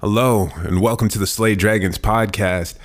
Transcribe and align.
Hello, 0.00 0.48
and 0.56 0.80
welcome 0.80 1.10
to 1.10 1.18
the 1.18 1.26
Slay 1.26 1.54
Dragons 1.54 1.98
podcast. 1.98 2.76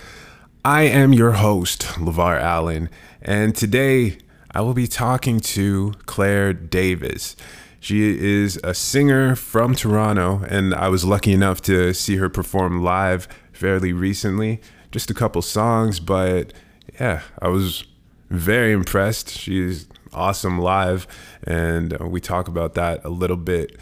I 0.65 0.81
am 0.81 1.14
your 1.14 1.31
host, 1.31 1.84
LeVar 1.94 2.41
Allen, 2.41 2.90
and 3.22 3.56
today 3.56 4.18
I 4.52 4.60
will 4.60 4.73
be 4.73 4.86
talking 4.86 5.39
to 5.39 5.93
Claire 6.07 6.51
Davis. 6.51 7.38
She 7.79 8.20
is 8.20 8.59
a 8.65 8.73
singer 8.73 9.33
from 9.38 9.75
Toronto, 9.75 10.43
and 10.49 10.75
I 10.75 10.89
was 10.89 11.05
lucky 11.05 11.31
enough 11.31 11.62
to 11.62 11.93
see 11.93 12.17
her 12.17 12.28
perform 12.28 12.83
live 12.83 13.29
fairly 13.54 13.93
recently. 13.93 14.59
Just 14.91 15.09
a 15.09 15.13
couple 15.13 15.41
songs, 15.41 16.02
but 16.02 16.52
yeah, 17.00 17.21
I 17.39 17.47
was 17.47 17.86
very 18.29 18.73
impressed. 18.73 19.29
She's 19.29 19.88
awesome 20.11 20.59
live, 20.59 21.07
and 21.43 21.97
we 21.97 22.20
talk 22.20 22.50
about 22.50 22.73
that 22.73 23.05
a 23.05 23.09
little 23.09 23.38
bit 23.38 23.77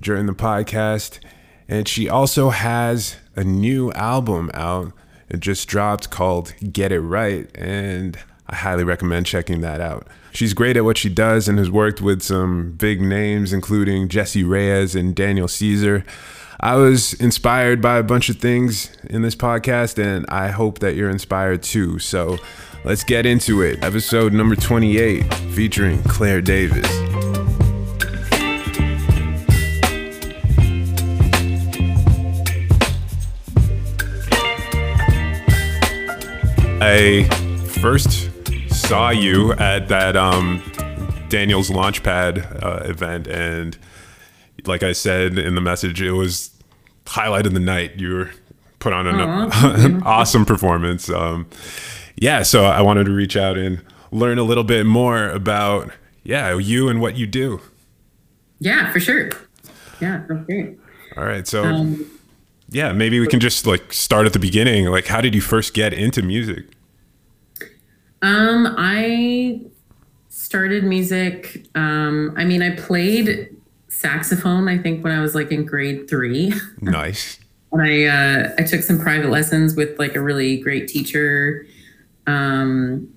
during 0.00 0.26
the 0.26 0.34
podcast. 0.34 1.20
And 1.72 1.88
she 1.88 2.06
also 2.06 2.50
has 2.50 3.16
a 3.34 3.42
new 3.42 3.92
album 3.92 4.50
out. 4.52 4.92
It 5.30 5.40
just 5.40 5.66
dropped 5.66 6.10
called 6.10 6.52
Get 6.70 6.92
It 6.92 7.00
Right. 7.00 7.48
And 7.56 8.18
I 8.46 8.56
highly 8.56 8.84
recommend 8.84 9.24
checking 9.24 9.62
that 9.62 9.80
out. 9.80 10.06
She's 10.34 10.52
great 10.52 10.76
at 10.76 10.84
what 10.84 10.98
she 10.98 11.08
does 11.08 11.48
and 11.48 11.56
has 11.58 11.70
worked 11.70 12.02
with 12.02 12.20
some 12.20 12.72
big 12.72 13.00
names, 13.00 13.54
including 13.54 14.08
Jessie 14.08 14.44
Reyez 14.44 14.94
and 14.94 15.14
Daniel 15.14 15.48
Caesar. 15.48 16.04
I 16.60 16.76
was 16.76 17.14
inspired 17.14 17.80
by 17.80 17.96
a 17.96 18.02
bunch 18.02 18.28
of 18.28 18.36
things 18.36 18.94
in 19.08 19.22
this 19.22 19.34
podcast, 19.34 19.98
and 19.98 20.26
I 20.28 20.48
hope 20.48 20.80
that 20.80 20.94
you're 20.94 21.08
inspired 21.08 21.62
too. 21.62 21.98
So 21.98 22.36
let's 22.84 23.02
get 23.02 23.24
into 23.24 23.62
it. 23.62 23.82
Episode 23.82 24.34
number 24.34 24.56
28 24.56 25.22
featuring 25.54 26.02
Claire 26.02 26.42
Davis. 26.42 27.31
I 36.84 37.22
first 37.80 38.28
saw 38.74 39.10
you 39.10 39.52
at 39.52 39.86
that 39.86 40.16
um, 40.16 40.60
Daniel's 41.28 41.70
Launchpad 41.70 42.60
uh, 42.60 42.82
event, 42.90 43.28
and 43.28 43.78
like 44.66 44.82
I 44.82 44.90
said 44.90 45.38
in 45.38 45.54
the 45.54 45.60
message, 45.60 46.02
it 46.02 46.10
was 46.10 46.50
highlight 47.06 47.46
of 47.46 47.54
the 47.54 47.60
night. 47.60 48.00
You 48.00 48.14
were 48.14 48.30
put 48.80 48.92
on 48.92 49.06
an, 49.06 49.20
an 49.20 50.02
awesome 50.02 50.44
performance. 50.44 51.08
Um, 51.08 51.46
yeah, 52.16 52.42
so 52.42 52.64
I 52.64 52.82
wanted 52.82 53.04
to 53.04 53.12
reach 53.12 53.36
out 53.36 53.56
and 53.56 53.80
learn 54.10 54.38
a 54.38 54.42
little 54.42 54.64
bit 54.64 54.84
more 54.84 55.28
about 55.28 55.92
yeah 56.24 56.58
you 56.58 56.88
and 56.88 57.00
what 57.00 57.16
you 57.16 57.28
do. 57.28 57.60
Yeah, 58.58 58.92
for 58.92 58.98
sure. 58.98 59.30
Yeah, 60.00 60.24
that's 60.28 60.44
great. 60.46 60.80
All 61.16 61.24
right, 61.24 61.46
so. 61.46 61.62
Um, 61.62 62.11
yeah, 62.72 62.92
maybe 62.92 63.20
we 63.20 63.26
can 63.26 63.40
just 63.40 63.66
like 63.66 63.92
start 63.92 64.26
at 64.26 64.32
the 64.32 64.38
beginning. 64.38 64.86
Like, 64.86 65.06
how 65.06 65.20
did 65.20 65.34
you 65.34 65.40
first 65.40 65.74
get 65.74 65.92
into 65.92 66.22
music? 66.22 66.64
Um, 68.22 68.74
I 68.78 69.60
started 70.28 70.84
music. 70.84 71.66
Um, 71.74 72.34
I 72.36 72.44
mean, 72.44 72.62
I 72.62 72.74
played 72.76 73.54
saxophone. 73.88 74.68
I 74.68 74.78
think 74.78 75.04
when 75.04 75.12
I 75.12 75.20
was 75.20 75.34
like 75.34 75.52
in 75.52 75.64
grade 75.66 76.08
three. 76.08 76.52
Nice. 76.80 77.38
and 77.72 77.82
I 77.82 78.04
uh, 78.04 78.54
I 78.58 78.62
took 78.62 78.82
some 78.82 78.98
private 78.98 79.30
lessons 79.30 79.74
with 79.76 79.98
like 79.98 80.16
a 80.16 80.20
really 80.20 80.56
great 80.58 80.88
teacher. 80.88 81.66
Um, 82.26 83.08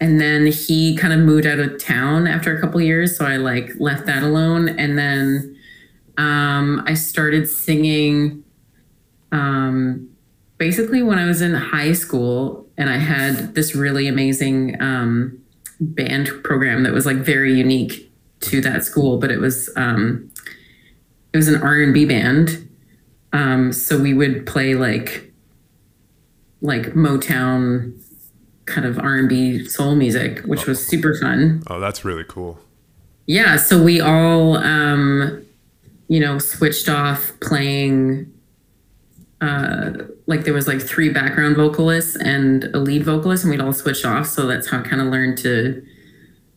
and 0.00 0.20
then 0.20 0.46
he 0.46 0.96
kind 0.96 1.12
of 1.12 1.20
moved 1.20 1.46
out 1.46 1.58
of 1.58 1.82
town 1.82 2.26
after 2.26 2.56
a 2.56 2.60
couple 2.60 2.80
years, 2.80 3.16
so 3.16 3.24
I 3.24 3.36
like 3.36 3.72
left 3.80 4.06
that 4.06 4.22
alone. 4.22 4.68
And 4.68 4.96
then 4.96 5.58
um, 6.18 6.82
I 6.86 6.94
started 6.94 7.48
singing 7.48 8.44
um, 9.32 10.08
basically 10.58 11.02
when 11.02 11.18
I 11.18 11.26
was 11.26 11.40
in 11.40 11.54
high 11.54 11.92
school 11.92 12.66
and 12.76 12.90
I 12.90 12.98
had 12.98 13.54
this 13.54 13.74
really 13.74 14.08
amazing 14.08 14.80
um, 14.80 15.38
band 15.80 16.30
program 16.42 16.82
that 16.82 16.92
was 16.92 17.06
like 17.06 17.16
very 17.16 17.54
unique 17.54 18.12
to 18.40 18.60
that 18.60 18.84
school, 18.84 19.18
but 19.18 19.30
it 19.30 19.38
was 19.38 19.70
um, 19.76 20.30
it 21.32 21.36
was 21.36 21.48
an 21.48 21.62
R 21.62 21.82
and 21.82 21.94
B 21.94 22.04
band. 22.04 22.68
Um, 23.32 23.72
so 23.72 23.98
we 23.98 24.14
would 24.14 24.46
play 24.46 24.74
like 24.74 25.32
like 26.60 26.94
Motown 26.94 27.94
kind 28.64 28.86
of 28.86 28.98
R 28.98 29.16
and 29.16 29.28
B 29.28 29.64
soul 29.66 29.94
music, 29.94 30.40
which 30.40 30.66
was 30.66 30.84
super 30.84 31.16
fun. 31.18 31.62
Oh, 31.68 31.80
that's 31.80 32.04
really 32.04 32.24
cool. 32.24 32.58
Yeah, 33.26 33.56
so 33.56 33.82
we 33.82 34.00
all 34.00 34.56
um, 34.56 35.44
you 36.08 36.20
know 36.20 36.38
switched 36.38 36.88
off 36.88 37.32
playing 37.40 38.32
uh, 39.40 39.90
like 40.26 40.44
there 40.44 40.54
was 40.54 40.66
like 40.66 40.80
three 40.80 41.10
background 41.10 41.56
vocalists 41.56 42.16
and 42.16 42.64
a 42.74 42.78
lead 42.78 43.04
vocalist, 43.04 43.44
and 43.44 43.50
we'd 43.50 43.60
all 43.60 43.72
switch 43.72 44.04
off. 44.04 44.26
So 44.26 44.46
that's 44.46 44.68
how 44.68 44.80
I 44.80 44.82
kind 44.82 45.00
of 45.00 45.08
learned 45.08 45.38
to 45.38 45.84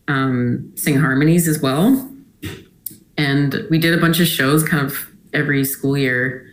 um, 0.08 0.72
sing 0.74 0.98
harmonies 0.98 1.46
as 1.46 1.60
well. 1.60 2.08
And 3.16 3.66
we 3.70 3.78
did 3.78 3.94
a 3.94 4.00
bunch 4.00 4.18
of 4.20 4.26
shows 4.26 4.66
kind 4.66 4.84
of 4.84 5.06
every 5.32 5.64
school 5.64 5.96
year 5.96 6.50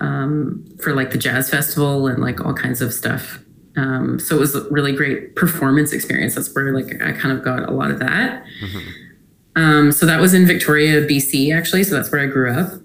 um, 0.00 0.64
for 0.82 0.94
like 0.94 1.10
the 1.10 1.18
jazz 1.18 1.50
festival 1.50 2.06
and 2.06 2.22
like 2.22 2.44
all 2.44 2.54
kinds 2.54 2.80
of 2.80 2.94
stuff. 2.94 3.38
Um, 3.76 4.18
so 4.18 4.36
it 4.36 4.40
was 4.40 4.54
a 4.54 4.68
really 4.70 4.92
great 4.92 5.36
performance 5.36 5.92
experience. 5.92 6.34
That's 6.34 6.54
where 6.54 6.72
like 6.72 7.02
I 7.02 7.12
kind 7.12 7.36
of 7.36 7.44
got 7.44 7.68
a 7.68 7.72
lot 7.72 7.90
of 7.90 7.98
that. 7.98 8.44
Mm-hmm. 8.62 8.88
Um, 9.54 9.92
so 9.92 10.06
that 10.06 10.20
was 10.20 10.32
in 10.32 10.46
Victoria, 10.46 11.06
BC, 11.06 11.54
actually. 11.54 11.84
So 11.84 11.94
that's 11.94 12.10
where 12.10 12.22
I 12.22 12.26
grew 12.26 12.50
up 12.50 12.81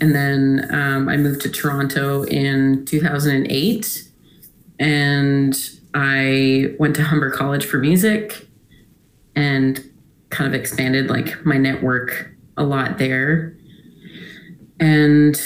and 0.00 0.14
then 0.14 0.68
um, 0.70 1.08
I 1.08 1.16
moved 1.16 1.40
to 1.42 1.50
Toronto 1.50 2.24
in 2.24 2.84
2008, 2.84 4.10
and 4.78 5.70
I 5.94 6.74
went 6.78 6.96
to 6.96 7.02
Humber 7.02 7.30
College 7.30 7.64
for 7.64 7.78
music, 7.78 8.46
and 9.34 9.82
kind 10.30 10.52
of 10.52 10.58
expanded 10.58 11.08
like 11.08 11.44
my 11.44 11.56
network 11.56 12.30
a 12.56 12.64
lot 12.64 12.98
there, 12.98 13.56
and 14.80 15.40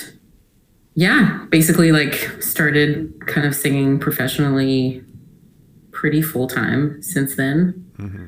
yeah, 0.95 1.47
basically 1.51 1.93
like 1.93 2.15
started 2.43 3.27
kind 3.27 3.47
of 3.47 3.55
singing 3.55 3.99
professionally 3.99 5.05
pretty 5.93 6.23
full 6.23 6.47
time 6.47 7.01
since 7.03 7.37
then. 7.37 7.93
Mm-hmm. 7.99 8.27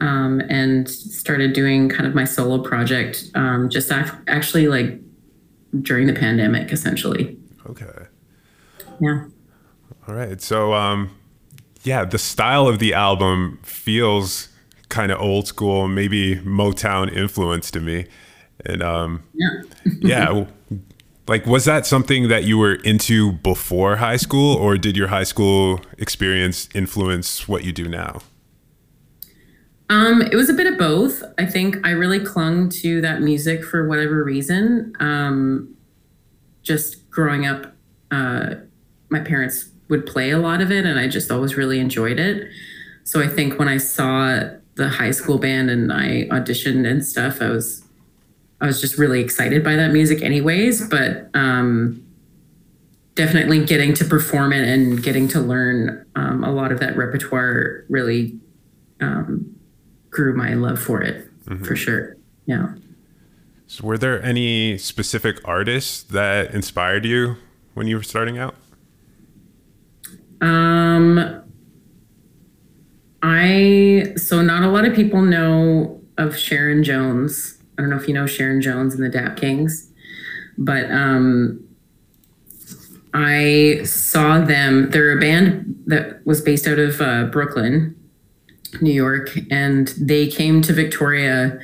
Um, 0.00 0.40
and 0.50 0.88
started 0.88 1.52
doing 1.54 1.88
kind 1.88 2.06
of 2.06 2.14
my 2.14 2.24
solo 2.24 2.62
project 2.62 3.30
um, 3.34 3.70
just 3.70 3.90
af- 3.90 4.18
actually 4.26 4.68
like 4.68 5.00
during 5.82 6.06
the 6.06 6.12
pandemic, 6.12 6.72
essentially. 6.72 7.36
Okay. 7.66 8.06
Yeah. 9.00 9.24
All 10.06 10.14
right. 10.14 10.40
So, 10.40 10.74
um, 10.74 11.16
yeah, 11.82 12.04
the 12.04 12.18
style 12.18 12.66
of 12.66 12.78
the 12.78 12.94
album 12.94 13.58
feels 13.62 14.48
kind 14.88 15.10
of 15.10 15.20
old 15.20 15.46
school, 15.46 15.88
maybe 15.88 16.36
Motown 16.36 17.14
influence 17.14 17.70
to 17.72 17.80
me. 17.80 18.06
And 18.64 18.82
um, 18.82 19.22
yeah, 19.34 19.62
yeah, 20.00 20.46
like 21.26 21.46
was 21.46 21.64
that 21.64 21.86
something 21.86 22.28
that 22.28 22.44
you 22.44 22.58
were 22.58 22.74
into 22.74 23.32
before 23.32 23.96
high 23.96 24.16
school, 24.16 24.56
or 24.56 24.78
did 24.78 24.96
your 24.96 25.08
high 25.08 25.24
school 25.24 25.80
experience 25.98 26.68
influence 26.74 27.48
what 27.48 27.64
you 27.64 27.72
do 27.72 27.88
now? 27.88 28.22
Um, 29.90 30.22
it 30.22 30.34
was 30.34 30.48
a 30.48 30.54
bit 30.54 30.66
of 30.66 30.78
both. 30.78 31.22
I 31.38 31.44
think 31.44 31.76
I 31.86 31.90
really 31.90 32.20
clung 32.20 32.68
to 32.70 33.00
that 33.02 33.20
music 33.20 33.64
for 33.64 33.86
whatever 33.86 34.24
reason. 34.24 34.94
Um, 34.98 35.76
just 36.62 37.08
growing 37.10 37.46
up, 37.46 37.74
uh, 38.10 38.54
my 39.10 39.20
parents 39.20 39.68
would 39.88 40.06
play 40.06 40.30
a 40.30 40.38
lot 40.38 40.62
of 40.62 40.70
it, 40.70 40.86
and 40.86 40.98
I 40.98 41.08
just 41.08 41.30
always 41.30 41.56
really 41.56 41.78
enjoyed 41.78 42.18
it. 42.18 42.48
So 43.04 43.20
I 43.20 43.28
think 43.28 43.58
when 43.58 43.68
I 43.68 43.76
saw 43.76 44.40
the 44.76 44.88
high 44.88 45.10
school 45.10 45.38
band 45.38 45.70
and 45.70 45.92
I 45.92 46.26
auditioned 46.30 46.88
and 46.88 47.04
stuff, 47.04 47.40
I 47.40 47.50
was 47.50 47.82
I 48.60 48.66
was 48.66 48.80
just 48.80 48.96
really 48.96 49.20
excited 49.20 49.62
by 49.62 49.76
that 49.76 49.92
music, 49.92 50.22
anyways. 50.22 50.88
But 50.88 51.28
um, 51.34 52.02
definitely 53.14 53.64
getting 53.64 53.92
to 53.94 54.04
perform 54.04 54.52
it 54.52 54.66
and 54.66 55.02
getting 55.02 55.28
to 55.28 55.40
learn 55.40 56.06
um, 56.16 56.42
a 56.42 56.50
lot 56.50 56.72
of 56.72 56.80
that 56.80 56.96
repertoire 56.96 57.84
really 57.88 58.38
um, 59.00 59.54
grew 60.14 60.34
my 60.34 60.54
love 60.54 60.80
for 60.80 61.02
it 61.02 61.28
mm-hmm. 61.44 61.64
for 61.64 61.76
sure. 61.76 62.16
Yeah. 62.46 62.74
So, 63.66 63.86
were 63.86 63.98
there 63.98 64.22
any 64.22 64.78
specific 64.78 65.40
artists 65.44 66.02
that 66.04 66.54
inspired 66.54 67.04
you 67.04 67.36
when 67.74 67.86
you 67.86 67.96
were 67.96 68.02
starting 68.02 68.38
out? 68.38 68.54
Um, 70.40 71.42
I 73.22 74.12
so 74.16 74.42
not 74.42 74.62
a 74.62 74.68
lot 74.68 74.84
of 74.84 74.94
people 74.94 75.22
know 75.22 76.00
of 76.18 76.36
Sharon 76.36 76.84
Jones. 76.84 77.58
I 77.76 77.82
don't 77.82 77.90
know 77.90 77.96
if 77.96 78.06
you 78.06 78.14
know 78.14 78.26
Sharon 78.26 78.60
Jones 78.60 78.94
and 78.94 79.02
the 79.02 79.08
Dap 79.08 79.36
Kings, 79.36 79.90
but 80.56 80.88
um, 80.90 81.66
I 83.14 83.80
saw 83.84 84.40
them. 84.40 84.90
They're 84.90 85.16
a 85.16 85.20
band 85.20 85.82
that 85.86 86.24
was 86.26 86.40
based 86.40 86.68
out 86.68 86.78
of 86.78 87.00
uh, 87.00 87.24
Brooklyn, 87.24 87.96
New 88.80 88.92
York, 88.92 89.36
and 89.50 89.88
they 89.98 90.28
came 90.28 90.62
to 90.62 90.72
Victoria 90.72 91.58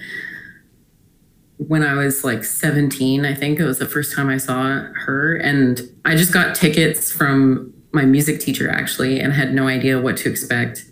when 1.66 1.82
I 1.82 1.92
was 1.92 2.24
like 2.24 2.42
17, 2.42 3.26
I 3.26 3.34
think 3.34 3.60
it 3.60 3.66
was 3.66 3.78
the 3.78 3.86
first 3.86 4.14
time 4.14 4.30
I 4.30 4.38
saw 4.38 4.82
her. 5.04 5.36
And 5.36 5.82
I 6.06 6.16
just 6.16 6.32
got 6.32 6.54
tickets 6.54 7.12
from 7.12 7.74
my 7.92 8.04
music 8.04 8.40
teacher 8.40 8.70
actually 8.70 9.20
and 9.20 9.32
had 9.32 9.52
no 9.52 9.68
idea 9.68 10.00
what 10.00 10.16
to 10.18 10.30
expect. 10.30 10.86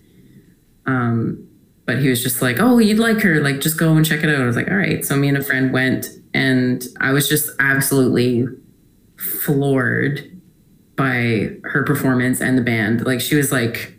Um, 0.85 1.49
but 1.87 2.01
he 2.01 2.11
was 2.11 2.23
just 2.23 2.43
like, 2.43 2.59
Oh, 2.61 2.79
you'd 2.79 2.99
like 2.99 3.23
her, 3.23 3.41
like 3.41 3.61
just 3.61 3.79
go 3.79 3.95
and 3.95 4.05
check 4.05 4.23
it 4.23 4.29
out. 4.29 4.43
I 4.43 4.45
was 4.45 4.57
like, 4.57 4.71
All 4.71 4.77
right. 4.77 5.05
So 5.05 5.17
me 5.17 5.29
and 5.29 5.39
a 5.39 5.43
friend 5.43 5.73
went 5.73 6.09
and 6.35 6.85
I 7.01 7.13
was 7.13 7.29
just 7.29 7.49
absolutely 7.59 8.47
floored 9.17 10.39
by 10.97 11.51
her 11.65 11.83
performance 11.83 12.43
and 12.43 12.59
the 12.59 12.63
band. 12.63 13.07
Like 13.07 13.23
she 13.23 13.37
was 13.37 13.51
like 13.51 13.98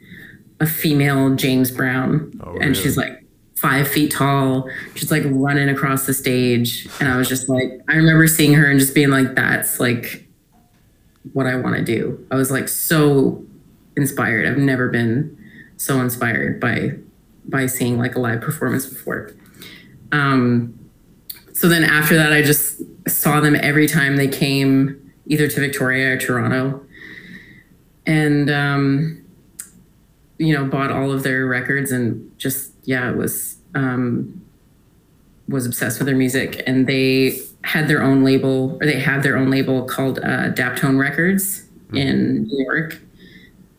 a 0.59 0.67
female 0.67 1.35
James 1.35 1.71
Brown. 1.71 2.39
Oh, 2.43 2.51
really? 2.51 2.65
And 2.65 2.77
she's 2.77 2.97
like 2.97 3.23
five 3.55 3.87
feet 3.87 4.11
tall. 4.11 4.69
She's 4.95 5.11
like 5.11 5.23
running 5.25 5.69
across 5.69 6.05
the 6.05 6.13
stage. 6.13 6.87
And 6.99 7.09
I 7.09 7.17
was 7.17 7.27
just 7.27 7.49
like, 7.49 7.81
I 7.87 7.95
remember 7.95 8.27
seeing 8.27 8.53
her 8.53 8.69
and 8.69 8.79
just 8.79 8.95
being 8.95 9.09
like, 9.09 9.35
that's 9.35 9.79
like 9.79 10.27
what 11.33 11.45
I 11.45 11.55
want 11.55 11.75
to 11.75 11.83
do. 11.83 12.25
I 12.31 12.35
was 12.35 12.51
like 12.51 12.69
so 12.69 13.43
inspired. 13.97 14.45
I've 14.45 14.57
never 14.57 14.89
been 14.89 15.35
so 15.77 15.99
inspired 16.01 16.59
by 16.59 16.93
by 17.45 17.65
seeing 17.65 17.97
like 17.97 18.15
a 18.15 18.19
live 18.19 18.41
performance 18.41 18.85
before. 18.85 19.31
Um, 20.11 20.77
so 21.53 21.67
then 21.67 21.83
after 21.83 22.15
that, 22.15 22.31
I 22.31 22.41
just 22.41 22.81
saw 23.07 23.39
them 23.39 23.55
every 23.55 23.87
time 23.87 24.17
they 24.17 24.27
came 24.27 25.11
either 25.25 25.47
to 25.47 25.59
Victoria 25.59 26.13
or 26.13 26.17
Toronto, 26.17 26.85
and 28.05 28.49
um, 28.49 29.25
you 30.39 30.53
know 30.53 30.65
bought 30.65 30.91
all 30.91 31.11
of 31.11 31.21
their 31.21 31.45
records 31.45 31.91
and 31.91 32.31
just 32.39 32.73
yeah, 32.83 33.11
it 33.11 33.17
was 33.17 33.57
um, 33.75 34.43
was 35.47 35.67
obsessed 35.67 35.99
with 35.99 36.07
their 36.07 36.15
music, 36.15 36.63
and 36.65 36.87
they 36.87 37.39
had 37.63 37.87
their 37.87 38.01
own 38.01 38.23
label 38.23 38.77
or 38.81 38.87
they 38.87 38.99
have 38.99 39.21
their 39.21 39.37
own 39.37 39.51
label 39.51 39.83
called 39.83 40.17
uh, 40.19 40.49
Daptone 40.49 40.97
Records 40.97 41.65
mm-hmm. 41.87 41.97
in 41.97 42.43
New 42.47 42.63
York, 42.63 42.99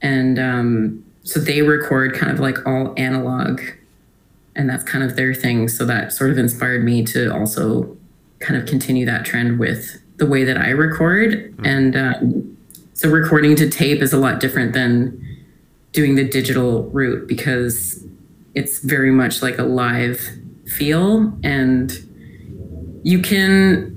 and 0.01 0.39
um, 0.39 1.05
so 1.25 1.41
they 1.41 1.63
record 1.63 2.15
kind 2.15 2.33
of 2.33 2.39
like 2.41 2.67
all 2.67 2.95
analog 2.97 3.61
and 4.57 4.69
that's 4.69 4.85
kind 4.85 5.05
of 5.05 5.17
their 5.17 5.35
thing 5.35 5.69
so 5.69 5.85
that 5.85 6.13
sort 6.13 6.31
of 6.31 6.39
inspired 6.39 6.85
me 6.85 7.05
to 7.05 7.33
also 7.33 7.97
kind 8.41 8.61
of 8.61 8.67
continue 8.67 9.07
that 9.07 9.25
trend 9.25 9.59
with 9.59 10.01
the 10.17 10.27
way 10.27 10.45
that 10.45 10.57
i 10.57 10.71
record 10.71 11.31
mm-hmm. 11.31 11.65
and 11.65 11.97
um, 11.97 12.57
so 12.95 13.09
recording 13.09 13.55
to 13.55 13.69
tape 13.69 14.03
is 14.03 14.13
a 14.13 14.19
lot 14.19 14.41
different 14.41 14.73
than 14.73 15.30
doing 15.93 16.15
the 16.15 16.25
digital 16.25 16.85
route 16.91 17.27
because 17.27 18.05
it's 18.55 18.81
very 18.81 19.11
much 19.11 19.43
like 19.43 19.59
a 19.59 19.65
live 19.65 20.21
feel 20.67 21.33
and 21.43 21.93
you 23.03 23.21
can 23.21 23.97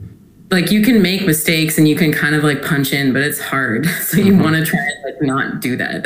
like 0.54 0.72
you 0.72 0.84
can 0.84 1.02
make 1.02 1.26
mistakes 1.26 1.78
and 1.78 1.88
you 1.88 1.96
can 1.96 2.14
kind 2.14 2.36
of 2.36 2.44
like 2.44 2.64
punch 2.64 2.94
in, 2.94 3.12
but 3.12 3.24
it's 3.24 3.40
hard. 3.40 3.88
So 4.04 4.18
you 4.18 4.34
mm-hmm. 4.34 4.44
want 4.44 4.56
to 4.56 4.66
try 4.66 4.80
and 4.80 5.04
like 5.04 5.22
not 5.22 5.60
do 5.60 5.76
that. 5.78 6.06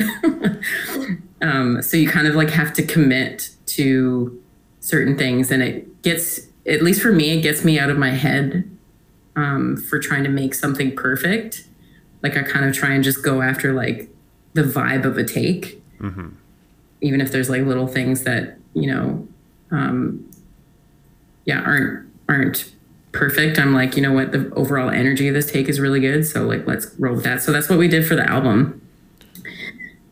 um, 1.41 1.81
so 1.81 1.97
you 1.97 2.07
kind 2.07 2.27
of 2.27 2.35
like 2.35 2.49
have 2.51 2.73
to 2.73 2.83
commit 2.83 3.49
to 3.67 4.41
certain 4.79 5.17
things, 5.17 5.51
and 5.51 5.61
it 5.61 6.01
gets 6.01 6.47
at 6.65 6.81
least 6.81 7.01
for 7.01 7.11
me, 7.11 7.31
it 7.31 7.41
gets 7.41 7.65
me 7.65 7.77
out 7.77 7.89
of 7.89 7.97
my 7.97 8.11
head 8.11 8.69
um, 9.35 9.75
for 9.75 9.99
trying 9.99 10.23
to 10.23 10.29
make 10.29 10.53
something 10.53 10.95
perfect. 10.95 11.65
Like 12.23 12.37
I 12.37 12.43
kind 12.43 12.65
of 12.65 12.73
try 12.73 12.93
and 12.93 13.03
just 13.03 13.23
go 13.23 13.41
after 13.41 13.73
like 13.73 14.09
the 14.53 14.63
vibe 14.63 15.05
of 15.05 15.17
a 15.17 15.23
take, 15.23 15.81
mm-hmm. 15.99 16.29
even 17.01 17.21
if 17.21 17.31
there's 17.31 17.49
like 17.49 17.63
little 17.63 17.87
things 17.87 18.23
that 18.23 18.57
you 18.73 18.93
know, 18.93 19.27
um, 19.71 20.29
yeah, 21.45 21.61
aren't 21.61 22.07
aren't 22.29 22.71
perfect. 23.11 23.57
I'm 23.59 23.73
like, 23.73 23.95
you 23.95 24.01
know 24.01 24.13
what, 24.13 24.31
the 24.31 24.51
overall 24.53 24.89
energy 24.89 25.27
of 25.27 25.33
this 25.33 25.51
take 25.51 25.67
is 25.67 25.79
really 25.79 25.99
good. 25.99 26.25
So 26.25 26.43
like 26.45 26.67
let's 26.67 26.87
roll 26.99 27.15
with 27.15 27.23
that. 27.23 27.41
So 27.41 27.51
that's 27.51 27.69
what 27.69 27.79
we 27.79 27.87
did 27.87 28.05
for 28.05 28.15
the 28.15 28.29
album. 28.29 28.81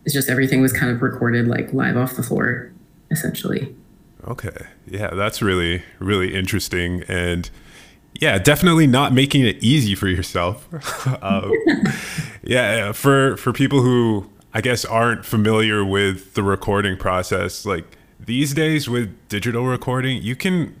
It's 0.04 0.14
just 0.14 0.28
everything 0.28 0.60
was 0.60 0.72
kind 0.72 0.90
of 0.92 1.02
recorded 1.02 1.48
like 1.48 1.72
live 1.72 1.96
off 1.96 2.16
the 2.16 2.22
floor, 2.22 2.72
essentially. 3.10 3.74
Okay. 4.26 4.66
Yeah, 4.86 5.10
that's 5.10 5.40
really, 5.40 5.82
really 5.98 6.34
interesting. 6.34 7.02
And 7.08 7.48
yeah, 8.20 8.38
definitely 8.38 8.86
not 8.86 9.12
making 9.12 9.46
it 9.46 9.62
easy 9.62 9.94
for 9.94 10.08
yourself. 10.08 10.68
um, 11.22 11.52
yeah, 12.46 12.92
for 12.92 13.36
for 13.36 13.52
people 13.52 13.82
who 13.82 14.30
I 14.54 14.60
guess 14.60 14.84
aren't 14.84 15.24
familiar 15.24 15.84
with 15.84 16.34
the 16.34 16.42
recording 16.42 16.96
process, 16.96 17.66
like 17.66 17.98
these 18.18 18.54
days 18.54 18.88
with 18.88 19.28
digital 19.28 19.66
recording, 19.66 20.22
you 20.22 20.36
can 20.36 20.80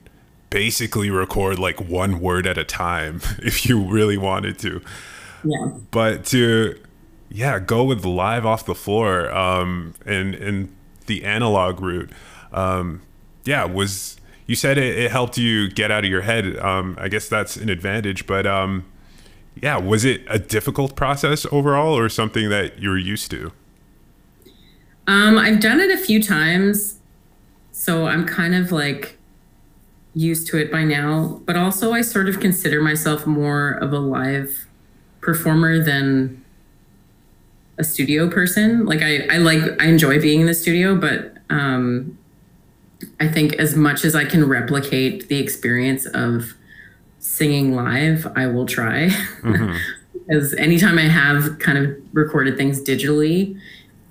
basically 0.50 1.10
record 1.10 1.58
like 1.58 1.80
one 1.80 2.20
word 2.20 2.46
at 2.46 2.56
a 2.56 2.64
time 2.64 3.20
if 3.38 3.66
you 3.66 3.82
really 3.82 4.16
wanted 4.16 4.58
to. 4.60 4.80
Yeah. 5.44 5.72
But 5.90 6.24
to 6.26 6.80
yeah, 7.28 7.58
go 7.58 7.84
with 7.84 8.04
live 8.04 8.46
off 8.46 8.64
the 8.64 8.74
floor 8.74 9.30
um 9.34 9.94
and 10.04 10.34
and 10.34 10.74
the 11.06 11.24
analog 11.24 11.80
route. 11.80 12.10
Um 12.52 13.02
yeah, 13.44 13.64
was 13.64 14.16
you 14.46 14.54
said 14.54 14.78
it, 14.78 14.98
it 14.98 15.10
helped 15.10 15.36
you 15.36 15.68
get 15.68 15.90
out 15.90 16.04
of 16.04 16.10
your 16.10 16.22
head. 16.22 16.56
Um 16.58 16.96
I 17.00 17.08
guess 17.08 17.28
that's 17.28 17.56
an 17.56 17.68
advantage, 17.68 18.26
but 18.26 18.46
um 18.46 18.84
yeah, 19.62 19.76
was 19.78 20.04
it 20.04 20.22
a 20.28 20.38
difficult 20.38 20.96
process 20.96 21.46
overall 21.50 21.96
or 21.96 22.08
something 22.08 22.48
that 22.50 22.80
you're 22.80 22.98
used 22.98 23.30
to? 23.32 23.52
Um 25.06 25.38
I've 25.38 25.60
done 25.60 25.80
it 25.80 25.90
a 25.90 25.98
few 25.98 26.22
times. 26.22 26.98
So 27.72 28.06
I'm 28.06 28.26
kind 28.26 28.54
of 28.54 28.72
like 28.72 29.18
used 30.14 30.46
to 30.48 30.58
it 30.58 30.72
by 30.72 30.82
now, 30.82 31.40
but 31.44 31.56
also 31.56 31.92
I 31.92 32.00
sort 32.00 32.28
of 32.28 32.40
consider 32.40 32.80
myself 32.80 33.26
more 33.26 33.72
of 33.72 33.92
a 33.92 33.98
live 33.98 34.66
performer 35.20 35.78
than 35.82 36.42
a 37.78 37.84
studio 37.84 38.30
person. 38.30 38.86
Like 38.86 39.02
I, 39.02 39.26
I 39.30 39.36
like 39.36 39.60
I 39.80 39.86
enjoy 39.86 40.20
being 40.20 40.40
in 40.40 40.46
the 40.46 40.54
studio, 40.54 40.96
but 40.96 41.36
um, 41.50 42.18
I 43.20 43.28
think 43.28 43.54
as 43.54 43.76
much 43.76 44.04
as 44.04 44.14
I 44.14 44.24
can 44.24 44.48
replicate 44.48 45.28
the 45.28 45.38
experience 45.38 46.06
of 46.06 46.54
singing 47.26 47.74
live, 47.74 48.26
I 48.36 48.46
will 48.46 48.66
try. 48.66 49.08
Mm-hmm. 49.42 49.76
because 50.26 50.54
anytime 50.54 50.98
I 50.98 51.08
have 51.08 51.58
kind 51.58 51.78
of 51.78 51.96
recorded 52.12 52.56
things 52.56 52.80
digitally, 52.80 53.60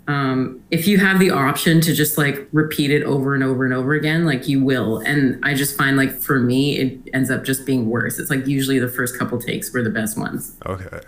um, 0.07 0.61
if 0.69 0.87
you 0.87 0.99
have 0.99 1.19
the 1.19 1.31
option 1.31 1.81
to 1.81 1.93
just 1.93 2.17
like 2.17 2.47
repeat 2.51 2.91
it 2.91 3.03
over 3.03 3.33
and 3.33 3.43
over 3.43 3.65
and 3.65 3.73
over 3.73 3.93
again, 3.93 4.25
like 4.25 4.47
you 4.47 4.63
will. 4.63 4.99
And 4.99 5.43
I 5.43 5.55
just 5.55 5.75
find 5.77 5.97
like 5.97 6.11
for 6.11 6.39
me, 6.39 6.77
it 6.77 6.99
ends 7.13 7.31
up 7.31 7.43
just 7.43 7.65
being 7.65 7.89
worse. 7.89 8.19
It's 8.19 8.29
like 8.29 8.45
usually 8.45 8.77
the 8.77 8.87
first 8.87 9.17
couple 9.17 9.39
takes 9.39 9.73
were 9.73 9.81
the 9.81 9.89
best 9.89 10.17
ones. 10.17 10.55
Okay. 10.65 10.99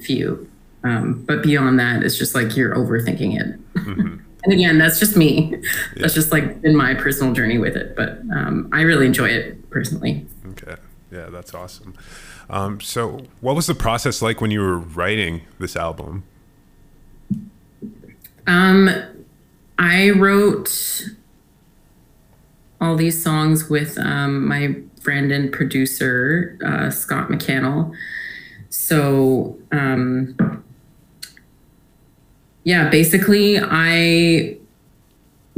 Few. 0.00 0.48
Um, 0.84 1.24
but 1.26 1.42
beyond 1.42 1.80
that, 1.80 2.04
it's 2.04 2.16
just 2.16 2.34
like 2.34 2.56
you're 2.56 2.74
overthinking 2.76 3.40
it. 3.40 3.74
Mm-hmm. 3.74 4.18
and 4.44 4.52
again, 4.52 4.78
that's 4.78 5.00
just 5.00 5.16
me. 5.16 5.50
Yeah. 5.50 6.02
That's 6.02 6.14
just 6.14 6.30
like 6.30 6.44
in 6.62 6.76
my 6.76 6.94
personal 6.94 7.34
journey 7.34 7.58
with 7.58 7.76
it. 7.76 7.96
But 7.96 8.20
um, 8.32 8.68
I 8.72 8.82
really 8.82 9.06
enjoy 9.06 9.30
it 9.30 9.68
personally. 9.70 10.26
Okay. 10.50 10.76
Yeah, 11.10 11.30
that's 11.30 11.54
awesome. 11.54 11.94
Um, 12.50 12.80
so, 12.80 13.20
what 13.40 13.56
was 13.56 13.66
the 13.66 13.74
process 13.74 14.20
like 14.20 14.40
when 14.40 14.50
you 14.50 14.60
were 14.60 14.78
writing 14.78 15.42
this 15.58 15.74
album? 15.74 16.24
Um, 18.46 18.90
I 19.78 20.10
wrote 20.10 21.08
all 22.80 22.96
these 22.96 23.22
songs 23.22 23.68
with 23.68 23.98
um, 23.98 24.46
my 24.46 24.76
friend 25.00 25.32
and 25.32 25.52
producer 25.52 26.58
uh, 26.64 26.90
Scott 26.90 27.28
McCannell. 27.28 27.94
So 28.68 29.58
um, 29.72 30.36
yeah, 32.64 32.90
basically 32.90 33.58
I 33.58 34.57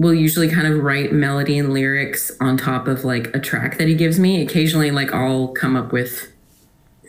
will 0.01 0.15
usually 0.15 0.49
kind 0.49 0.67
of 0.67 0.83
write 0.83 1.13
melody 1.13 1.59
and 1.59 1.75
lyrics 1.75 2.33
on 2.41 2.57
top 2.57 2.89
of 2.89 3.05
like 3.05 3.27
a 3.37 3.39
track 3.39 3.77
that 3.77 3.87
he 3.87 3.95
gives 3.95 4.19
me. 4.19 4.41
Occasionally, 4.41 4.91
like 4.91 5.13
I'll 5.13 5.49
come 5.49 5.77
up 5.77 5.93
with 5.93 6.33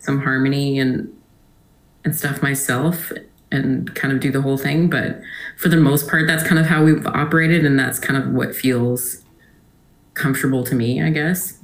some 0.01 0.21
harmony 0.21 0.77
and 0.77 1.10
and 2.03 2.13
stuff 2.13 2.41
myself 2.41 3.13
and 3.50 3.95
kind 3.95 4.13
of 4.13 4.19
do 4.19 4.29
the 4.29 4.41
whole 4.41 4.57
thing. 4.57 4.89
But 4.89 5.21
for 5.57 5.69
the 5.69 5.77
most 5.77 6.10
part, 6.10 6.27
that's 6.27 6.43
kind 6.43 6.60
of 6.60 6.65
how 6.65 6.83
we've 6.83 7.07
operated, 7.07 7.65
and 7.65 7.79
that's 7.79 7.98
kind 7.98 8.21
of 8.21 8.33
what 8.33 8.53
feels 8.53 9.24
comfortable 10.13 10.65
to 10.65 10.75
me, 10.75 11.01
I 11.01 11.12
guess. 11.12 11.60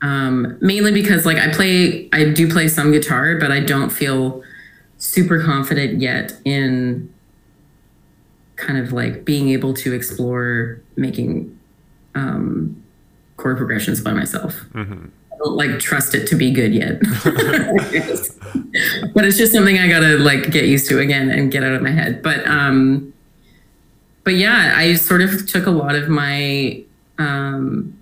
Um, 0.00 0.58
mainly 0.60 0.92
because 0.92 1.26
like 1.26 1.38
I 1.38 1.50
play, 1.50 2.08
I 2.12 2.26
do 2.26 2.48
play 2.48 2.68
some 2.68 2.92
guitar, 2.92 3.36
but 3.40 3.50
I 3.50 3.58
don't 3.58 3.90
feel 3.90 4.44
super 4.98 5.42
confident 5.42 6.00
yet 6.00 6.34
in 6.44 7.12
kind 8.56 8.78
of 8.78 8.92
like 8.92 9.24
being 9.24 9.50
able 9.50 9.74
to 9.74 9.92
explore 9.92 10.80
making 10.96 11.58
um, 12.14 12.82
chord 13.36 13.56
progressions 13.56 14.00
by 14.00 14.12
myself. 14.12 14.54
Mm-hmm 14.72 15.06
don't 15.38 15.56
like 15.56 15.78
trust 15.78 16.14
it 16.14 16.26
to 16.28 16.36
be 16.36 16.50
good 16.50 16.72
yet. 16.72 17.00
but 19.14 19.24
it's 19.24 19.36
just 19.36 19.52
something 19.52 19.78
I 19.78 19.88
gotta 19.88 20.16
like 20.16 20.50
get 20.50 20.64
used 20.64 20.88
to 20.88 21.00
again 21.00 21.28
and 21.28 21.50
get 21.50 21.64
out 21.64 21.74
of 21.74 21.82
my 21.82 21.90
head. 21.90 22.22
But 22.22 22.46
um 22.46 23.12
but 24.22 24.34
yeah, 24.34 24.72
I 24.76 24.94
sort 24.94 25.20
of 25.20 25.46
took 25.46 25.66
a 25.66 25.70
lot 25.70 25.96
of 25.96 26.08
my 26.08 26.82
um 27.18 27.98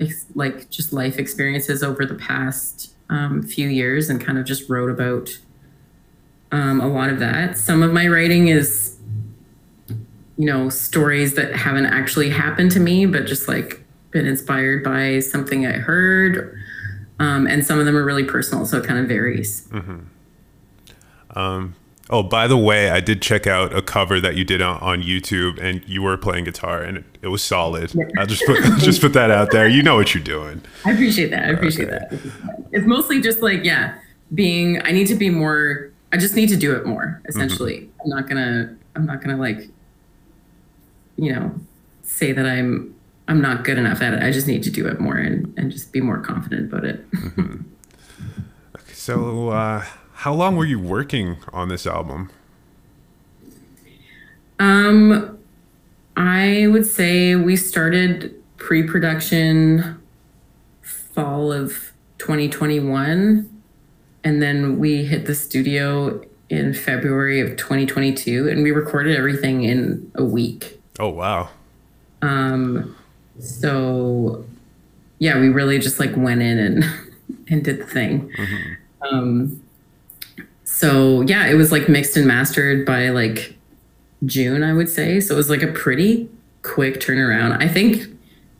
ex- 0.00 0.26
like 0.34 0.70
just 0.70 0.92
life 0.92 1.18
experiences 1.18 1.82
over 1.82 2.04
the 2.04 2.14
past 2.14 2.94
um, 3.08 3.42
few 3.42 3.68
years 3.68 4.10
and 4.10 4.20
kind 4.20 4.38
of 4.38 4.44
just 4.44 4.68
wrote 4.68 4.90
about 4.90 5.38
um, 6.52 6.80
a 6.80 6.88
lot 6.88 7.08
of 7.08 7.18
that. 7.20 7.56
Some 7.56 7.82
of 7.82 7.92
my 7.92 8.08
writing 8.08 8.48
is, 8.48 8.85
you 10.36 10.46
know, 10.46 10.68
stories 10.68 11.34
that 11.34 11.54
haven't 11.54 11.86
actually 11.86 12.30
happened 12.30 12.70
to 12.72 12.80
me, 12.80 13.06
but 13.06 13.26
just 13.26 13.48
like 13.48 13.82
been 14.10 14.26
inspired 14.26 14.84
by 14.84 15.20
something 15.20 15.66
I 15.66 15.72
heard. 15.72 16.58
Um, 17.18 17.46
and 17.46 17.64
some 17.64 17.78
of 17.78 17.86
them 17.86 17.96
are 17.96 18.04
really 18.04 18.24
personal, 18.24 18.66
so 18.66 18.78
it 18.78 18.84
kind 18.84 18.98
of 19.00 19.08
varies. 19.08 19.66
Mm-hmm. 19.68 21.38
Um, 21.38 21.74
oh, 22.10 22.22
by 22.22 22.46
the 22.46 22.56
way, 22.56 22.90
I 22.90 23.00
did 23.00 23.22
check 23.22 23.46
out 23.46 23.74
a 23.74 23.80
cover 23.82 24.20
that 24.20 24.36
you 24.36 24.44
did 24.44 24.60
on, 24.60 24.78
on 24.80 25.02
YouTube, 25.02 25.58
and 25.58 25.82
you 25.86 26.02
were 26.02 26.16
playing 26.18 26.44
guitar, 26.44 26.82
and 26.82 26.98
it, 26.98 27.04
it 27.22 27.28
was 27.28 27.42
solid. 27.42 27.92
I'll 28.18 28.26
just 28.26 28.44
put 28.44 28.58
just 28.78 29.00
put 29.00 29.14
that 29.14 29.30
out 29.30 29.50
there. 29.50 29.66
You 29.66 29.82
know 29.82 29.96
what 29.96 30.14
you're 30.14 30.22
doing. 30.22 30.62
I 30.84 30.92
appreciate 30.92 31.30
that. 31.30 31.44
I 31.44 31.48
appreciate 31.52 31.88
Okay. 31.88 32.06
that. 32.16 32.66
It's 32.72 32.86
mostly 32.86 33.20
just 33.22 33.40
like, 33.40 33.64
yeah, 33.64 33.98
being, 34.34 34.82
I 34.82 34.90
need 34.90 35.06
to 35.06 35.14
be 35.14 35.30
more, 35.30 35.90
I 36.12 36.16
just 36.18 36.34
need 36.34 36.48
to 36.50 36.56
do 36.56 36.74
it 36.76 36.84
more, 36.84 37.22
essentially. 37.26 37.78
Mm-hmm. 37.78 38.00
I'm 38.02 38.08
not 38.10 38.28
gonna, 38.28 38.76
I'm 38.94 39.06
not 39.06 39.22
gonna 39.22 39.36
like, 39.36 39.70
you 41.16 41.32
know, 41.32 41.54
say 42.02 42.32
that 42.32 42.46
I'm, 42.46 42.94
I'm 43.28 43.40
not 43.40 43.64
good 43.64 43.78
enough 43.78 44.02
at 44.02 44.14
it. 44.14 44.22
I 44.22 44.30
just 44.30 44.46
need 44.46 44.62
to 44.64 44.70
do 44.70 44.86
it 44.86 45.00
more 45.00 45.16
and, 45.16 45.52
and 45.56 45.70
just 45.70 45.92
be 45.92 46.00
more 46.00 46.20
confident 46.20 46.72
about 46.72 46.84
it. 46.84 47.04
So, 49.06 49.50
uh, 49.50 49.84
how 50.14 50.34
long 50.34 50.56
were 50.56 50.64
you 50.64 50.80
working 50.80 51.36
on 51.52 51.68
this 51.68 51.86
album? 51.86 52.28
Um, 54.58 55.38
I 56.16 56.66
would 56.66 56.86
say 56.86 57.36
we 57.36 57.54
started 57.54 58.34
pre-production 58.56 60.02
fall 60.82 61.52
of 61.52 61.92
2021, 62.18 63.48
and 64.24 64.42
then 64.42 64.80
we 64.80 65.04
hit 65.04 65.26
the 65.26 65.36
studio 65.36 66.20
in 66.48 66.74
February 66.74 67.40
of 67.40 67.56
2022, 67.56 68.48
and 68.48 68.64
we 68.64 68.72
recorded 68.72 69.16
everything 69.16 69.62
in 69.62 70.10
a 70.16 70.24
week. 70.24 70.80
Oh, 70.98 71.08
wow. 71.08 71.48
Um 72.22 72.96
So, 73.38 74.44
yeah, 75.18 75.38
we 75.38 75.48
really 75.48 75.78
just 75.78 75.98
like 76.00 76.14
went 76.16 76.42
in 76.42 76.58
and 76.58 76.84
and 77.48 77.62
did 77.64 77.80
the 77.80 77.84
thing. 77.86 78.32
Um, 79.10 79.60
so 80.64 81.20
yeah, 81.22 81.46
it 81.46 81.54
was 81.54 81.70
like 81.72 81.88
mixed 81.88 82.16
and 82.16 82.26
mastered 82.26 82.84
by 82.86 83.10
like 83.10 83.56
June, 84.24 84.62
I 84.62 84.72
would 84.72 84.88
say. 84.88 85.20
So 85.20 85.34
it 85.34 85.36
was 85.36 85.50
like 85.50 85.62
a 85.62 85.68
pretty 85.72 86.28
quick 86.62 87.00
turnaround. 87.00 87.60
I 87.62 87.68
think 87.68 88.02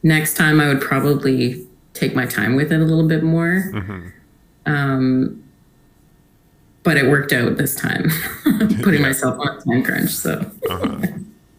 next 0.02 0.34
time 0.34 0.60
I 0.60 0.68
would 0.68 0.80
probably 0.80 1.66
take 1.94 2.14
my 2.14 2.26
time 2.26 2.54
with 2.54 2.70
it 2.72 2.80
a 2.80 2.84
little 2.84 3.08
bit 3.08 3.22
more. 3.22 3.64
Um, 4.66 5.42
but 6.82 6.96
it 6.96 7.08
worked 7.08 7.32
out 7.32 7.56
this 7.56 7.74
time, 7.74 8.10
putting 8.44 8.94
Yeah. 9.00 9.00
myself 9.08 9.38
on 9.40 9.56
a 9.56 9.60
time 9.62 9.82
crunch. 9.82 10.10
So 10.10 10.50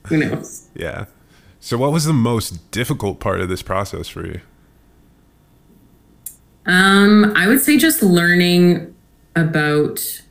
who 0.08 0.18
knows? 0.18 0.68
Yeah. 0.76 1.06
So, 1.60 1.78
what 1.78 1.92
was 1.92 2.06
the 2.06 2.14
most 2.14 2.72
difficult 2.72 3.20
part 3.20 3.42
of 3.42 3.50
this 3.50 3.62
process 3.62 4.08
for 4.08 4.26
you? 4.26 4.42
Um, 6.66 7.34
I 7.36 7.48
would 7.48 7.62
say 7.62 7.78
just 7.78 8.04
learning 8.04 8.94
about 9.36 10.22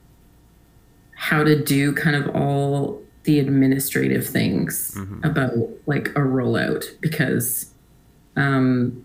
how 1.14 1.42
to 1.42 1.60
do 1.62 1.94
kind 1.94 2.14
of 2.14 2.34
all 2.34 3.02
the 3.24 3.40
administrative 3.40 4.26
things 4.26 4.96
about 5.24 5.52
like 5.86 6.08
a 6.10 6.20
rollout 6.20 6.84
because 7.00 7.72
um, 8.36 9.04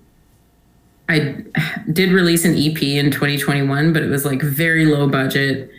I 1.09 1.43
did 1.91 2.11
release 2.11 2.45
an 2.45 2.55
EP 2.55 2.81
in 2.83 3.11
2021, 3.11 3.93
but 3.93 4.03
it 4.03 4.09
was 4.09 4.25
like 4.25 4.41
very 4.41 4.85
low 4.85 5.09
budget. 5.09 5.71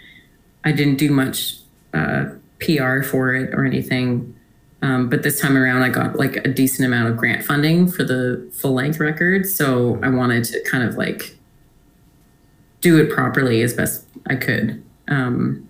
I 0.64 0.72
didn't 0.72 0.96
do 0.96 1.10
much 1.10 1.58
uh, 1.94 2.26
PR 2.60 3.02
for 3.02 3.34
it 3.34 3.54
or 3.54 3.64
anything. 3.64 4.34
Um, 4.82 5.08
but 5.08 5.22
this 5.22 5.40
time 5.40 5.56
around, 5.56 5.82
I 5.82 5.88
got 5.88 6.16
like 6.16 6.36
a 6.36 6.48
decent 6.48 6.86
amount 6.86 7.08
of 7.08 7.16
grant 7.16 7.44
funding 7.44 7.88
for 7.88 8.02
the 8.02 8.50
full 8.52 8.74
length 8.74 8.98
record. 8.98 9.46
So 9.46 10.00
I 10.02 10.08
wanted 10.08 10.44
to 10.44 10.62
kind 10.64 10.82
of 10.82 10.96
like 10.96 11.36
do 12.80 13.00
it 13.00 13.10
properly 13.10 13.62
as 13.62 13.72
best 13.72 14.04
I 14.26 14.34
could. 14.34 14.82
Um, 15.08 15.68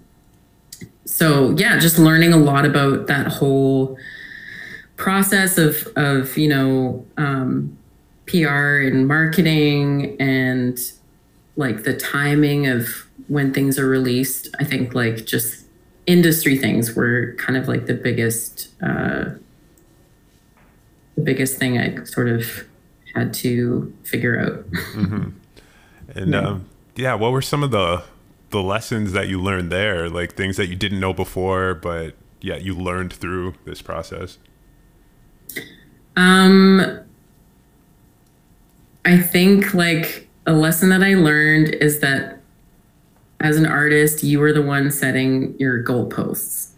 so 1.05 1.51
yeah, 1.59 1.79
just 1.79 1.99
learning 1.99 2.33
a 2.33 2.39
lot 2.39 2.65
about 2.65 3.07
that 3.07 3.27
whole 3.27 3.99
process 4.97 5.59
of 5.59 5.87
of 5.97 6.37
you 6.39 6.49
know 6.49 7.05
um, 7.17 7.77
PR 8.27 8.79
and 8.79 9.07
marketing 9.07 10.17
and 10.21 10.79
like 11.57 11.85
the 11.85 11.95
timing 11.95 12.67
of 12.67 13.07
when 13.29 13.53
things 13.53 13.79
are 13.79 13.89
released. 13.89 14.49
I 14.59 14.65
think 14.65 14.95
like 14.95 15.27
just 15.27 15.62
industry 16.07 16.57
things 16.57 16.95
were 16.95 17.35
kind 17.39 17.57
of 17.57 17.69
like 17.69 17.87
the 17.87 17.95
biggest 17.95 18.69
uh, 18.83 19.31
the 21.15 21.23
biggest 21.23 21.59
thing 21.59 21.79
I 21.79 22.05
sort 22.05 22.29
of 22.29 22.65
had 23.15 23.35
to 23.35 23.95
figure 24.05 24.41
out. 24.41 24.65
And 26.15 26.35
um, 26.35 26.67
yeah, 26.95 27.15
what 27.15 27.33
were 27.33 27.43
some 27.43 27.63
of 27.63 27.71
the 27.71 28.03
the 28.51 28.63
lessons 28.63 29.13
that 29.13 29.29
you 29.29 29.41
learned 29.41 29.71
there? 29.73 30.09
Like 30.09 30.35
things 30.35 30.57
that 30.57 30.67
you 30.67 30.77
didn't 30.77 31.01
know 31.01 31.13
before, 31.13 31.75
but 31.75 32.17
yeah, 32.41 32.57
you 32.57 32.75
learned 32.75 33.13
through 33.13 33.55
this 33.65 33.81
process. 33.81 34.39
Um, 36.17 37.01
I 39.05 39.19
think 39.19 39.73
like 39.73 40.29
a 40.47 40.53
lesson 40.53 40.91
that 40.91 41.03
I 41.03 41.15
learned 41.15 41.69
is 41.69 42.01
that 42.01 42.42
as 43.43 43.57
an 43.57 43.67
artist, 43.67 44.23
you 44.23 44.43
are 44.43 44.53
the 44.53 44.63
one 44.63 44.91
setting 44.91 45.59
your 45.59 45.83
goalposts. 45.83 46.71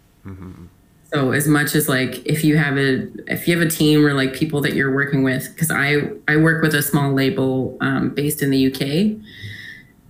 So 1.13 1.31
as 1.31 1.47
much 1.47 1.75
as 1.75 1.87
like 1.87 2.25
if 2.25 2.43
you 2.43 2.57
have 2.57 2.77
a 2.77 3.07
if 3.31 3.47
you 3.47 3.57
have 3.57 3.65
a 3.65 3.69
team 3.69 4.05
or 4.05 4.13
like 4.13 4.33
people 4.33 4.59
that 4.61 4.73
you're 4.73 4.93
working 4.93 5.23
with, 5.23 5.49
because 5.53 5.71
I 5.71 6.09
I 6.27 6.37
work 6.37 6.61
with 6.61 6.75
a 6.75 6.81
small 6.81 7.13
label 7.13 7.77
um, 7.79 8.09
based 8.09 8.41
in 8.41 8.49
the 8.49 8.67
UK. 8.67 9.17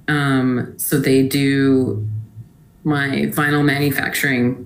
Um, 0.08 0.74
so 0.78 1.00
they 1.00 1.28
do 1.28 2.08
my 2.84 3.30
vinyl 3.34 3.64
manufacturing 3.64 4.66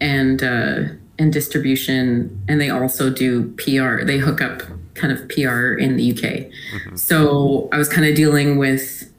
and 0.00 0.42
uh, 0.42 0.94
and 1.18 1.32
distribution, 1.32 2.42
and 2.48 2.60
they 2.60 2.70
also 2.70 3.10
do 3.10 3.52
PR. 3.52 4.04
They 4.04 4.18
hook 4.18 4.40
up 4.40 4.62
kind 4.94 5.12
of 5.12 5.28
PR 5.28 5.74
in 5.74 5.96
the 5.96 6.12
UK. 6.12 6.52
So 6.98 7.68
I 7.72 7.78
was 7.78 7.88
kind 7.88 8.06
of 8.06 8.14
dealing 8.14 8.58
with, 8.58 9.09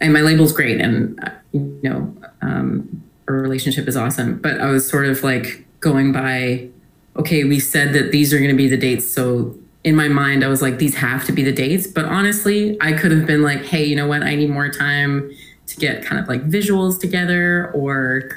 and 0.00 0.12
my 0.12 0.20
label's 0.20 0.52
great, 0.52 0.80
and 0.80 1.18
uh, 1.22 1.30
you 1.52 1.80
know, 1.82 2.14
um, 2.42 3.02
our 3.28 3.34
relationship 3.34 3.88
is 3.88 3.96
awesome. 3.96 4.38
But 4.38 4.60
I 4.60 4.70
was 4.70 4.88
sort 4.88 5.06
of 5.06 5.22
like 5.22 5.66
going 5.80 6.12
by, 6.12 6.68
okay, 7.16 7.44
we 7.44 7.60
said 7.60 7.92
that 7.94 8.12
these 8.12 8.32
are 8.32 8.38
going 8.38 8.50
to 8.50 8.56
be 8.56 8.68
the 8.68 8.76
dates, 8.78 9.06
so. 9.06 9.56
In 9.84 9.94
my 9.94 10.08
mind, 10.08 10.42
I 10.42 10.48
was 10.48 10.62
like, 10.62 10.78
these 10.78 10.94
have 10.94 11.26
to 11.26 11.32
be 11.32 11.42
the 11.42 11.52
dates. 11.52 11.86
But 11.86 12.06
honestly, 12.06 12.78
I 12.80 12.94
could 12.94 13.12
have 13.12 13.26
been 13.26 13.42
like, 13.42 13.66
hey, 13.66 13.84
you 13.84 13.94
know 13.94 14.06
what? 14.06 14.22
I 14.22 14.34
need 14.34 14.48
more 14.48 14.70
time 14.70 15.30
to 15.66 15.76
get 15.76 16.02
kind 16.02 16.18
of 16.18 16.26
like 16.26 16.42
visuals 16.46 16.98
together 16.98 17.70
or 17.72 18.30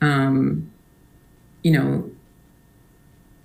um, 0.00 0.70
you 1.62 1.72
know, 1.72 2.10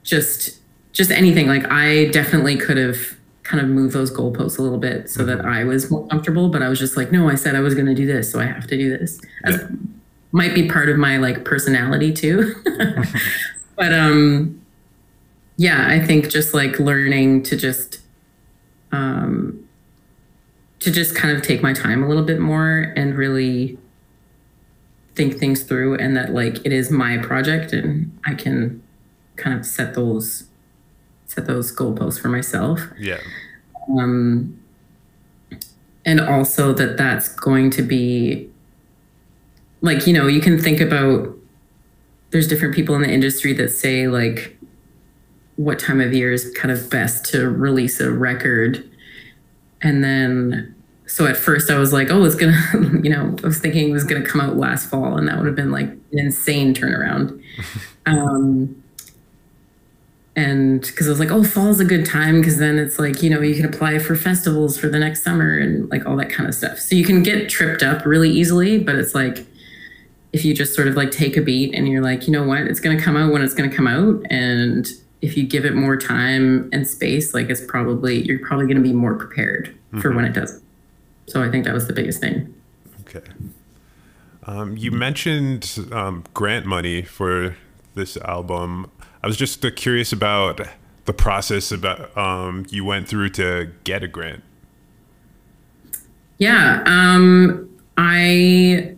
just 0.04 0.60
just 0.94 1.12
anything. 1.12 1.48
Like 1.48 1.66
I 1.72 2.08
definitely 2.08 2.58
could 2.58 2.78
have 2.78 3.18
kind 3.52 3.62
of 3.62 3.70
move 3.70 3.92
those 3.92 4.10
goalposts 4.10 4.58
a 4.58 4.62
little 4.62 4.78
bit 4.78 5.10
so 5.10 5.26
that 5.26 5.44
I 5.44 5.66
was 5.66 5.92
more 5.92 6.08
comfortable. 6.08 6.48
But 6.48 6.64
I 6.64 6.70
was 6.70 6.80
just 6.80 6.96
like, 6.96 7.12
no, 7.12 7.28
I 7.28 7.36
said 7.36 7.54
I 7.54 7.60
was 7.60 7.74
going 7.74 7.88
to 7.88 7.94
do 7.94 8.06
this, 8.06 8.32
so 8.32 8.40
I 8.40 8.46
have 8.46 8.66
to 8.68 8.78
do 8.78 8.98
this. 8.98 9.20
As, 9.44 9.62
Might 10.32 10.56
be 10.56 10.70
part 10.70 10.88
of 10.88 10.98
my 10.98 11.18
like 11.18 11.44
personality 11.44 12.14
too. 12.14 12.56
but 13.76 13.94
um, 13.94 14.62
yeah, 15.58 15.86
I 15.90 16.00
think 16.00 16.30
just 16.30 16.54
like 16.54 16.80
learning 16.80 17.44
to 17.44 17.58
just 17.58 18.00
um, 18.94 19.68
to 20.80 20.90
just 20.90 21.14
kind 21.14 21.36
of 21.36 21.44
take 21.44 21.62
my 21.62 21.74
time 21.74 22.02
a 22.02 22.08
little 22.08 22.24
bit 22.24 22.40
more 22.40 22.94
and 22.96 23.18
really 23.18 23.78
think 25.16 25.38
things 25.38 25.64
through 25.64 25.96
and 25.98 26.16
that 26.16 26.34
like 26.34 26.66
it 26.66 26.72
is 26.72 26.90
my 26.90 27.18
project 27.18 27.74
and 27.74 28.18
I 28.26 28.34
can 28.34 28.82
kind 29.36 29.60
of 29.60 29.66
set 29.66 29.94
those 29.94 30.46
set 31.32 31.48
those 31.48 31.74
goalposts 31.74 32.20
for 32.20 32.28
myself. 32.28 32.82
Yeah. 33.00 33.20
Um, 33.98 34.62
and 36.06 36.20
also 36.20 36.74
that 36.74 36.98
that's 36.98 37.30
going 37.30 37.70
to 37.72 37.82
be 37.82 38.50
like 39.82 40.08
you 40.08 40.14
know 40.14 40.28
you 40.28 40.42
can 40.42 40.58
think 40.58 40.80
about 40.80 41.36
there's 42.32 42.48
different 42.48 42.74
people 42.74 42.96
in 42.96 43.02
the 43.02 43.12
industry 43.12 43.54
that 43.54 43.70
say 43.70 44.08
like 44.08 44.58
what 45.56 45.80
time 45.80 46.02
of 46.02 46.14
year 46.14 46.32
is 46.32 46.52
kind 46.56 46.72
of 46.72 46.90
best 46.90 47.26
to 47.26 47.50
release 47.50 48.00
a 48.00 48.12
record 48.12 48.90
and 49.82 50.04
then 50.04 50.74
so 51.06 51.28
at 51.28 51.38
first 51.38 51.70
i 51.70 51.78
was 51.78 51.94
like 51.94 52.10
oh 52.10 52.24
it's 52.24 52.36
gonna 52.36 52.58
you 53.04 53.10
know 53.10 53.36
i 53.44 53.48
was 53.48 53.60
thinking 53.60 53.90
it 53.90 53.94
was 53.94 54.04
gonna 54.04 54.26
come 54.26 54.42
out 54.42 54.58
last 54.58 54.90
fall 54.90 55.18
and 55.18 55.28
that 55.28 55.38
would 55.38 55.46
have 55.46 55.56
been 55.56 55.72
like 55.72 55.88
an 55.88 56.20
insane 56.20 56.74
turnaround 56.74 57.42
um 58.06 58.81
and 60.36 60.82
because 60.82 61.08
I 61.08 61.10
was 61.10 61.20
like, 61.20 61.32
oh, 61.32 61.44
fall's 61.44 61.80
a 61.80 61.86
good 61.86 62.06
time 62.06 62.40
because 62.40 62.58
then 62.58 62.80
it's 62.80 62.98
like, 62.98 63.22
you 63.22 63.30
know, 63.30 63.42
you 63.42 63.56
can 63.56 63.66
apply 63.66 64.00
for 64.00 64.16
festivals 64.16 64.78
for 64.78 64.88
the 64.88 64.98
next 64.98 65.24
summer 65.24 65.58
and 65.58 65.90
like 65.90 66.06
all 66.06 66.16
that 66.18 66.30
kind 66.30 66.48
of 66.48 66.56
stuff. 66.56 66.80
So 66.80 66.96
you 66.96 67.04
can 67.04 67.22
get 67.22 67.50
tripped 67.50 67.84
up 67.84 68.06
really 68.06 68.30
easily, 68.30 68.80
but 68.80 68.96
it's 68.96 69.14
like 69.14 69.46
if 70.32 70.46
you 70.46 70.54
just 70.54 70.74
sort 70.74 70.88
of 70.88 70.96
like 70.96 71.12
take 71.12 71.36
a 71.36 71.42
beat 71.42 71.76
and 71.76 71.88
you're 71.90 72.02
like, 72.02 72.28
you 72.28 72.34
know 72.34 72.44
what, 72.44 72.62
it's 72.62 72.80
going 72.80 72.98
to 72.98 73.04
come 73.04 73.18
out 73.18 73.34
when 73.34 73.42
it's 73.42 73.54
going 73.54 73.70
to 73.70 73.76
come 73.76 73.88
out. 73.88 74.26
And 74.30 74.88
if 75.22 75.36
you 75.36 75.46
give 75.46 75.66
it 75.66 75.76
more 75.76 75.98
time 75.98 76.70
and 76.72 76.88
space, 76.88 77.34
like 77.34 77.50
it's 77.50 77.62
probably, 77.66 78.22
you're 78.22 78.40
probably 78.40 78.68
going 78.68 78.78
to 78.78 78.84
be 78.84 78.94
more 78.94 79.16
prepared 79.16 79.68
mm-hmm. 79.68 80.00
for 80.00 80.14
when 80.14 80.24
it 80.24 80.32
does. 80.32 80.62
So 81.28 81.44
I 81.44 81.52
think 81.52 81.66
that 81.66 81.74
was 81.74 81.88
the 81.88 81.94
biggest 81.94 82.22
thing. 82.22 82.54
Okay. 83.02 83.28
Um, 84.44 84.78
you 84.78 84.92
mentioned 84.92 85.90
um, 85.92 86.24
grant 86.34 86.66
money 86.66 87.02
for 87.02 87.58
this 87.96 88.16
album. 88.18 88.90
I 89.24 89.28
was 89.28 89.38
just 89.38 89.64
uh, 89.64 89.72
curious 89.72 90.12
about 90.12 90.62
the 91.06 91.14
process 91.14 91.72
about 91.72 92.16
um, 92.18 92.66
you 92.70 92.86
went 92.86 93.08
through 93.08 93.30
to 93.30 93.72
get 93.84 94.04
a 94.04 94.08
grant. 94.08 94.44
Yeah, 96.38 96.84
um, 96.86 97.70
I 97.98 98.96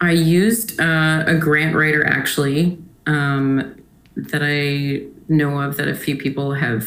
I 0.00 0.12
used 0.12 0.80
uh, 0.80 1.24
a 1.26 1.34
grant 1.34 1.74
writer 1.74 2.06
actually 2.06 2.78
um, 3.06 3.82
that 4.16 4.42
I 4.42 5.06
know 5.28 5.60
of 5.60 5.76
that 5.76 5.88
a 5.88 5.94
few 5.94 6.16
people 6.16 6.54
have 6.54 6.86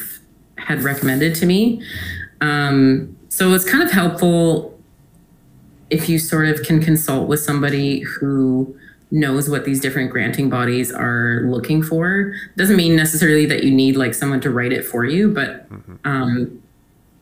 had 0.58 0.82
recommended 0.82 1.36
to 1.36 1.46
me. 1.46 1.82
Um, 2.41 3.15
so 3.29 3.53
it's 3.53 3.70
kind 3.70 3.84
of 3.84 3.91
helpful 3.91 4.79
if 5.89 6.10
you 6.10 6.20
sort 6.20 6.48
of 6.48 6.63
can 6.63 6.82
consult 6.82 7.27
with 7.27 7.39
somebody 7.39 8.01
who 8.01 8.77
knows 9.09 9.49
what 9.49 9.63
these 9.63 9.79
different 9.79 10.11
granting 10.11 10.49
bodies 10.49 10.91
are 10.91 11.43
looking 11.45 11.81
for. 11.81 12.33
Doesn't 12.57 12.75
mean 12.75 12.95
necessarily 12.95 13.45
that 13.45 13.63
you 13.63 13.71
need 13.71 13.95
like 13.95 14.13
someone 14.13 14.41
to 14.41 14.49
write 14.49 14.73
it 14.73 14.85
for 14.85 15.05
you, 15.05 15.31
but 15.31 15.69
mm-hmm. 15.69 15.95
um, 16.03 16.61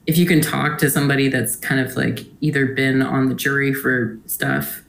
if 0.07 0.17
you 0.17 0.25
can 0.25 0.41
talk 0.41 0.77
to 0.79 0.89
somebody 0.89 1.29
that's 1.29 1.55
kind 1.55 1.79
of 1.79 1.95
like 1.95 2.25
either 2.41 2.65
been 2.65 3.01
on 3.01 3.29
the 3.29 3.35
jury 3.35 3.73
for 3.73 4.17
stuff, 4.25 4.83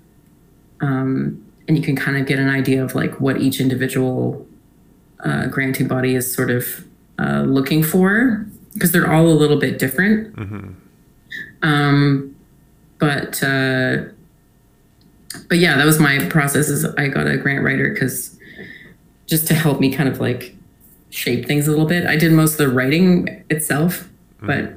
um, 0.81 1.43
and 1.69 1.77
you 1.77 1.83
can 1.83 1.97
kind 1.97 2.17
of 2.17 2.27
get 2.27 2.39
an 2.39 2.49
idea 2.49 2.83
of 2.83 2.95
like 2.95 3.21
what 3.21 3.41
each 3.41 3.61
individual 3.61 4.47
uh, 5.21 5.47
granting 5.47 5.89
body 5.89 6.15
is 6.15 6.33
sort 6.33 6.51
of 6.51 6.87
uh, 7.19 7.43
looking 7.43 7.83
for, 7.83 8.47
because 8.75 8.93
they're 8.93 9.11
all 9.11 9.27
a 9.27 9.33
little 9.33 9.59
bit 9.59 9.79
different. 9.79 10.35
Mm-hmm. 10.37 10.73
Um, 11.63 12.37
but 12.99 13.43
uh, 13.43 14.05
but 15.49 15.59
yeah, 15.59 15.77
that 15.77 15.85
was 15.85 15.99
my 15.99 16.25
process. 16.29 16.69
Is 16.69 16.85
I 16.85 17.09
got 17.09 17.27
a 17.27 17.37
grant 17.37 17.65
writer 17.65 17.91
because 17.91 18.39
just 19.27 19.47
to 19.49 19.55
help 19.55 19.81
me 19.81 19.93
kind 19.93 20.09
of 20.09 20.21
like 20.21 20.55
shape 21.11 21.47
things 21.47 21.67
a 21.67 21.71
little 21.71 21.87
bit. 21.87 22.07
I 22.07 22.17
did 22.17 22.33
most 22.33 22.53
of 22.53 22.59
the 22.59 22.69
writing 22.69 23.45
itself, 23.51 24.09
mm-hmm. 24.41 24.47
but 24.47 24.73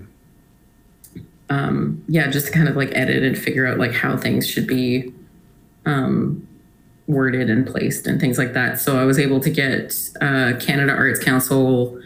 um, 1.50 2.03
yeah, 2.08 2.29
just 2.29 2.48
to 2.48 2.51
kind 2.51 2.68
of 2.68 2.75
like 2.75 2.91
edit 2.96 3.24
and 3.24 3.38
figure 3.38 3.65
out 3.65 3.77
like 3.77 3.94
how 3.94 4.15
things 4.15 4.48
should 4.48 4.68
be 4.68 5.13
um, 5.86 6.48
worded 7.08 7.50
and 7.50 7.65
placed 7.65 8.08
and 8.08 8.20
things 8.22 8.38
like 8.38 8.53
that. 8.53 8.79
So 8.79 9.00
I 9.00 9.06
was 9.06 9.20
able 9.20 9.39
to 9.39 9.50
get 9.50 9.98
uh, 10.22 10.53
Canada 10.60 10.94
Arts 10.94 11.24
Council, 11.24 12.00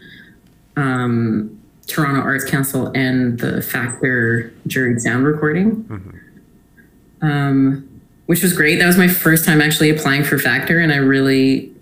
um, 0.77 1.61
Toronto 1.87 2.21
Arts 2.21 2.45
Council, 2.45 2.87
and 2.95 3.39
the 3.39 3.61
Factor 3.61 4.53
juried 4.67 5.01
sound 5.01 5.25
recording. 5.25 5.83
Mm-hmm. 5.83 7.25
Um, 7.25 7.92
which 8.25 8.41
was 8.41 8.53
great. 8.53 8.79
That 8.79 8.87
was 8.87 8.97
my 8.97 9.07
first 9.07 9.45
time 9.45 9.61
actually 9.61 9.89
applying 9.89 10.23
for 10.23 10.37
Factor, 10.37 10.79
and 10.79 10.91
I 10.91 10.97
really 10.97 11.73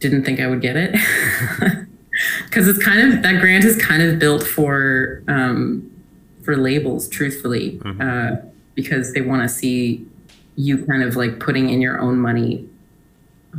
didn't 0.00 0.24
think 0.24 0.40
I 0.40 0.46
would 0.46 0.60
get 0.60 0.76
it 0.76 0.92
because 2.44 2.68
it's 2.68 2.82
kind 2.82 3.00
of 3.00 3.22
that 3.22 3.40
grant 3.40 3.64
is 3.64 3.76
kind 3.76 4.02
of 4.02 4.18
built 4.18 4.42
for 4.42 5.22
um, 5.28 5.90
for 6.42 6.56
labels, 6.56 7.08
truthfully, 7.08 7.78
mm-hmm. 7.82 8.00
uh, 8.00 8.36
because 8.74 9.12
they 9.12 9.20
want 9.20 9.42
to 9.42 9.48
see 9.48 10.06
you 10.56 10.84
kind 10.86 11.02
of 11.02 11.16
like 11.16 11.40
putting 11.40 11.70
in 11.70 11.80
your 11.80 12.00
own 12.00 12.18
money 12.18 12.68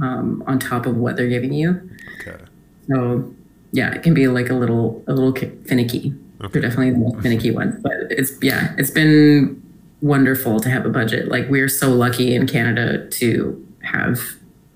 um, 0.01 0.43
on 0.47 0.59
top 0.59 0.85
of 0.85 0.97
what 0.97 1.15
they're 1.15 1.27
giving 1.27 1.53
you. 1.53 1.89
Okay. 2.19 2.43
So 2.89 3.33
yeah, 3.71 3.93
it 3.93 4.03
can 4.03 4.13
be 4.13 4.27
like 4.27 4.49
a 4.49 4.53
little 4.53 5.03
a 5.07 5.13
little 5.13 5.33
finicky. 5.65 6.13
Okay. 6.41 6.51
They're 6.53 6.61
definitely 6.61 6.91
the 6.91 6.99
most 6.99 7.21
finicky 7.21 7.51
one, 7.51 7.79
but 7.81 7.93
it's 8.09 8.31
yeah, 8.41 8.73
it's 8.77 8.91
been 8.91 9.61
wonderful 10.01 10.59
to 10.59 10.69
have 10.69 10.85
a 10.85 10.89
budget. 10.89 11.27
Like 11.27 11.49
we're 11.49 11.69
so 11.69 11.89
lucky 11.89 12.35
in 12.35 12.47
Canada 12.47 13.07
to 13.09 13.67
have 13.83 14.19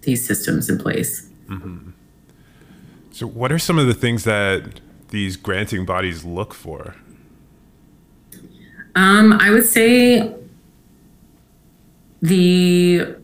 these 0.02 0.26
systems 0.26 0.70
in 0.70 0.78
place. 0.78 1.30
Mm-hmm. 1.48 1.92
So, 3.12 3.28
what 3.28 3.52
are 3.52 3.60
some 3.60 3.78
of 3.78 3.88
the 3.88 3.94
things 3.94 4.24
that 4.24 4.80
these 5.10 5.36
granting 5.36 5.86
bodies 5.86 6.24
look 6.24 6.54
for? 6.54 6.96
Um, 8.96 9.34
I 9.34 9.52
would 9.52 9.66
say 9.66 10.34
the 12.22 13.16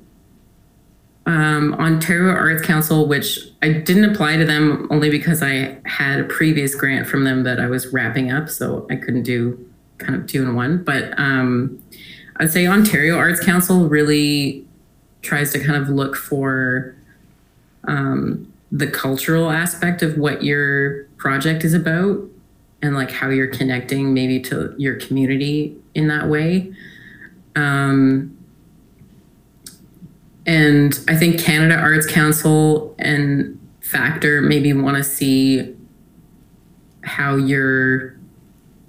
um, 1.26 1.74
Ontario 1.76 2.32
Arts 2.32 2.66
Council, 2.66 3.08
which 3.08 3.40
I 3.62 3.70
didn't 3.74 4.06
apply 4.06 4.38
to 4.38 4.46
them 4.46 4.88
only 4.90 5.10
because 5.10 5.44
I 5.44 5.78
had 5.86 6.22
a 6.22 6.24
previous 6.24 6.74
grant 6.74 7.08
from 7.08 7.26
them 7.26 7.44
that 7.44 7.60
I 7.60 7.68
was 7.68 7.88
wrapping 7.92 8.32
up, 8.32 8.50
so 8.50 8.88
I 8.90 8.96
couldn't 8.96 9.24
do 9.24 9.64
kind 9.98 10.16
of 10.16 10.28
two 10.28 10.42
in 10.42 10.56
one. 10.56 10.84
But 10.84 11.18
um, 11.20 11.82
I'd 12.40 12.52
say 12.52 12.68
Ontario 12.68 13.18
Arts 13.18 13.44
Council 13.44 13.88
really 13.88 14.66
tries 15.22 15.52
to 15.54 15.60
kind 15.60 15.82
of 15.82 15.90
look 15.90 16.16
for 16.16 16.96
um, 17.86 18.52
the 18.72 18.88
cultural 18.88 19.50
aspect 19.50 20.02
of 20.02 20.18
what 20.18 20.44
your 20.44 21.06
project 21.18 21.64
is 21.64 21.74
about 21.74 22.22
and 22.82 22.96
like 22.96 23.12
how 23.12 23.30
you're 23.30 23.48
connecting 23.48 24.14
maybe 24.14 24.40
to 24.42 24.76
your 24.78 24.96
community 24.96 25.76
in 25.96 26.08
that 26.08 26.28
way. 26.28 26.72
Um, 27.56 28.38
and 30.46 30.98
I 31.08 31.16
think 31.16 31.40
Canada 31.40 31.76
Arts 31.76 32.06
Council 32.06 32.96
and 33.00 33.60
Factor 33.82 34.42
maybe 34.42 34.72
want 34.74 34.98
to 34.98 35.04
see 35.04 35.74
how 37.02 37.36
you're 37.36 38.18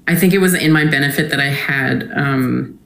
I 0.09 0.17
think 0.17 0.33
it 0.33 0.39
was 0.39 0.55
in 0.55 0.73
my 0.73 0.87
benefit 0.87 1.31
that 1.31 1.39
I 1.39 1.49
had 1.51 2.11
um, 2.17 2.78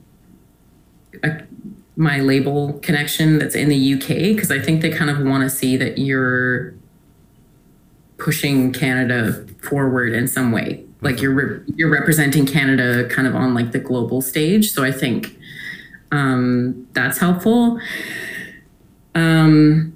my 2.03 2.19
label 2.19 2.75
connection 2.81 3.39
that's 3.39 3.55
in 3.55 3.69
the 3.69 3.95
UK 3.95 4.35
because 4.35 4.51
I 4.51 4.59
think 4.59 4.83
they 4.83 4.91
kind 4.91 5.11
of 5.11 5.25
want 5.25 5.45
to 5.45 5.51
see 5.51 5.77
that 5.77 5.99
you're 5.99 6.75
pushing 8.19 8.73
Canada 8.73 9.47
forward 9.61 10.13
in 10.13 10.27
some 10.27 10.53
way. 10.53 10.85
Like 11.01 11.21
you're 11.21 11.33
re- 11.33 11.61
you're 11.77 11.91
representing 11.91 12.47
Canada 12.47 13.09
kind 13.09 13.27
of 13.27 13.35
on 13.35 13.55
like 13.55 13.73
the 13.73 13.79
global 13.79 14.21
stage. 14.21 14.73
So 14.73 14.85
I 14.85 14.93
think 14.93 15.37
um, 16.11 16.87
that's 16.93 17.19
helpful. 17.19 17.81
Um, 19.15 19.93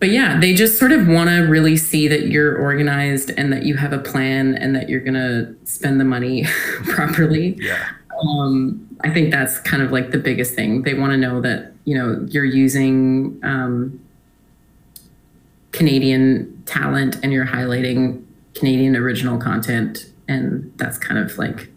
but 0.00 0.10
yeah, 0.10 0.38
they 0.38 0.54
just 0.54 0.78
sort 0.78 0.92
of 0.92 1.08
want 1.08 1.30
to 1.30 1.42
really 1.42 1.76
see 1.76 2.08
that 2.08 2.26
you're 2.26 2.56
organized 2.56 3.30
and 3.38 3.52
that 3.52 3.64
you 3.64 3.76
have 3.76 3.92
a 3.92 3.98
plan 3.98 4.54
and 4.54 4.74
that 4.76 4.88
you're 4.88 5.00
going 5.00 5.14
to 5.14 5.54
spend 5.64 5.98
the 5.98 6.04
money 6.04 6.44
properly. 6.84 7.56
Yeah. 7.60 7.88
Um, 8.22 8.88
I 9.02 9.10
think 9.10 9.30
that's 9.30 9.58
kind 9.60 9.82
of 9.82 9.92
like 9.92 10.10
the 10.10 10.18
biggest 10.18 10.54
thing. 10.54 10.82
They 10.82 10.94
want 10.94 11.12
to 11.12 11.16
know 11.16 11.40
that, 11.40 11.72
you 11.84 11.96
know, 11.96 12.26
you're 12.28 12.44
using 12.44 13.40
um, 13.42 14.00
Canadian 15.72 16.62
talent 16.66 17.16
and 17.22 17.32
you're 17.32 17.46
highlighting 17.46 18.24
Canadian 18.54 18.96
original 18.96 19.38
content. 19.38 20.10
And 20.28 20.72
that's 20.76 20.96
kind 20.96 21.18
of 21.18 21.36
like 21.38 21.70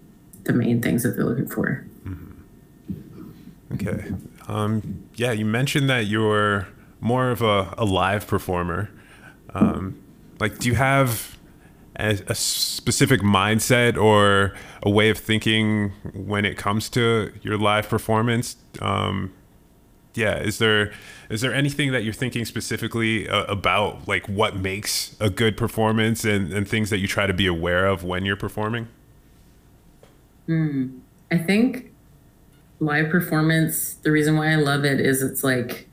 the 0.44 0.54
main 0.54 0.82
things 0.82 1.04
that 1.04 1.12
they're 1.12 1.26
looking 1.26 1.48
for. 1.48 1.86
Mm-hmm. 2.06 3.74
Okay. 3.74 4.12
Um, 4.48 5.04
yeah, 5.16 5.32
you 5.32 5.46
mentioned 5.46 5.90
that 5.90 6.06
you're 6.06 6.68
more 7.02 7.32
of 7.32 7.42
a, 7.42 7.74
a 7.78 7.86
live 7.86 8.28
performer. 8.28 8.90
Um, 9.54 10.02
like, 10.40 10.60
do 10.60 10.70
you 10.70 10.76
have 10.76 11.37
a, 11.98 12.20
a, 12.28 12.36
specific 12.36 13.22
mindset 13.22 13.98
or 13.98 14.54
a 14.84 14.90
way 14.90 15.10
of 15.10 15.18
thinking 15.18 15.92
when 16.14 16.46
it 16.46 16.58
comes 16.58 16.90
to 16.92 17.34
your 17.42 17.58
live 17.58 17.90
performance? 17.90 18.56
Um, 18.82 19.34
yeah, 20.14 20.38
is 20.38 20.58
there 20.58 20.92
is 21.30 21.42
there 21.42 21.54
anything 21.54 21.92
that 21.92 22.04
you're 22.04 22.14
thinking 22.14 22.46
specifically 22.46 23.28
uh, 23.30 23.44
about, 23.46 24.08
like 24.08 24.28
what 24.28 24.56
makes 24.56 25.16
a 25.20 25.30
good 25.30 25.58
performance 25.58 26.24
and, 26.24 26.52
and 26.54 26.68
things 26.68 26.90
that 26.90 27.00
you 27.00 27.08
try 27.08 27.28
to 27.28 27.34
be 27.34 27.46
aware 27.46 27.86
of 27.86 28.04
when 28.04 28.26
you're 28.26 28.38
performing? 28.38 28.88
Mm, 30.48 31.00
I 31.32 31.38
think 31.38 31.94
live 32.80 33.10
performance. 33.10 33.94
The 33.96 34.12
reason 34.12 34.38
why 34.38 34.52
I 34.52 34.56
love 34.56 34.86
it 34.86 35.00
is 35.00 35.22
it's 35.22 35.44
like 35.44 35.88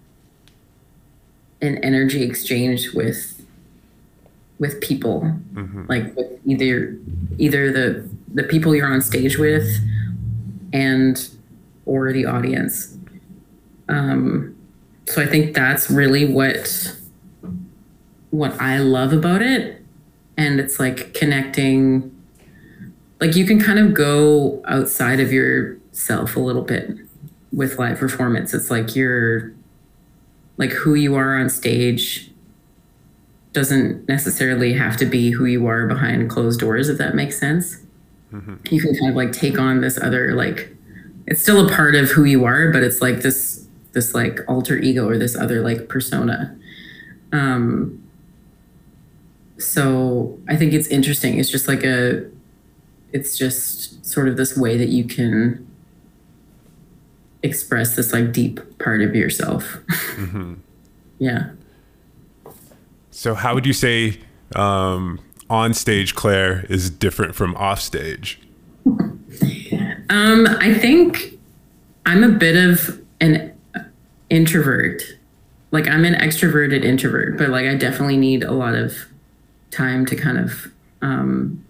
an 1.61 1.79
energy 1.79 2.23
exchange 2.23 2.93
with 2.95 3.34
with 4.59 4.81
people 4.81 5.21
mm-hmm. 5.55 5.85
like 5.89 6.15
with 6.17 6.41
either 6.47 6.97
either 7.39 7.73
the 7.73 8.09
the 8.35 8.45
people 8.45 8.75
you're 8.75 8.87
on 8.87 9.01
stage 9.01 9.39
with 9.39 9.67
and 10.73 11.29
or 11.87 12.13
the 12.13 12.25
audience 12.25 12.97
um 13.89 14.55
so 15.07 15.21
i 15.21 15.27
think 15.27 15.55
that's 15.55 15.91
really 15.91 16.25
what 16.25 16.95
what 18.35 18.61
I 18.61 18.79
love 18.79 19.13
about 19.13 19.43
it. 19.43 19.81
And 20.37 20.59
it's 20.59 20.81
like 20.81 21.15
connecting, 21.15 22.11
like 23.21 23.37
you 23.37 23.47
can 23.47 23.61
kind 23.61 23.79
of 23.79 23.95
go 23.95 24.61
outside 24.67 25.21
of 25.21 25.33
yourself 25.33 26.35
a 26.35 26.41
little 26.41 26.63
bit 26.63 26.91
with 27.53 27.79
live 27.79 27.99
performance. 27.99 28.53
It's 28.53 28.73
like 28.73 28.97
you're 28.97 29.55
like 30.57 30.71
who 30.71 30.95
you 30.95 31.15
are 31.15 31.39
on 31.39 31.49
stage 31.49 32.33
doesn't 33.55 34.07
necessarily 34.09 34.75
have 34.75 34.97
to 34.99 35.07
be 35.07 35.31
who 35.31 35.47
you 35.47 35.67
are 35.67 35.87
behind 35.87 36.29
closed 36.29 36.61
doors, 36.61 36.89
if 36.89 36.99
that 36.99 37.15
makes 37.15 37.39
sense. 37.39 37.79
Mm-hmm. 38.33 38.57
You 38.71 38.83
can 38.83 38.97
kind 38.97 39.11
of 39.11 39.17
like 39.17 39.33
take 39.33 39.59
on 39.59 39.81
this 39.81 39.97
other 39.97 40.35
like 40.35 40.77
it's 41.27 41.41
still 41.41 41.67
a 41.67 41.71
part 41.73 41.95
of 41.95 42.11
who 42.11 42.25
you 42.25 42.45
are, 42.45 42.71
but 42.71 42.83
it's 42.83 43.01
like 43.01 43.23
this 43.23 43.67
this 43.93 44.13
like 44.13 44.41
alter 44.49 44.77
ego 44.77 45.09
or 45.09 45.17
this 45.17 45.37
other 45.37 45.63
like 45.63 45.89
persona. 45.89 46.59
Um 47.33 48.03
so 49.59 50.39
I 50.49 50.57
think 50.57 50.73
it's 50.73 50.89
interesting. 50.89 51.39
It's 51.39 51.49
just 51.49 51.69
like 51.69 51.85
a 51.85 52.29
it's 53.13 53.39
just 53.39 54.05
sort 54.05 54.29
of 54.29 54.37
this 54.37 54.57
way 54.57 54.77
that 54.77 54.89
you 54.89 55.05
can 55.05 55.65
express 57.45 57.95
this 57.95 58.13
like 58.13 58.33
deep 58.33 58.79
part 58.81 59.01
of 59.01 59.15
yourself. 59.15 59.79
Mm-hmm. 60.17 60.55
yeah. 61.21 61.51
So, 63.15 63.37
how 63.37 63.55
would 63.55 63.65
you 63.65 63.73
say 63.73 64.19
um, 64.57 65.21
on 65.49 65.73
stage 65.73 66.17
Claire 66.17 66.67
is 66.69 66.91
different 66.91 67.37
from 67.37 67.55
off 67.55 67.81
stage? 67.81 68.41
um, 68.85 70.49
I 70.59 70.75
think 70.75 71.39
I'm 72.05 72.25
a 72.25 72.29
bit 72.29 72.57
of 72.57 73.01
an 73.21 73.57
introvert. 74.31 75.05
Like 75.71 75.87
I'm 75.87 76.05
an 76.05 76.15
extroverted 76.15 76.85
introvert, 76.85 77.39
but 77.39 77.51
like 77.51 77.67
I 77.67 77.77
definitely 77.77 78.17
need 78.17 78.43
a 78.43 78.53
lot 78.53 78.75
of 78.75 79.07
time 79.71 80.05
to 80.07 80.17
kind 80.17 80.37
of 80.37 80.73
um, 81.01 81.65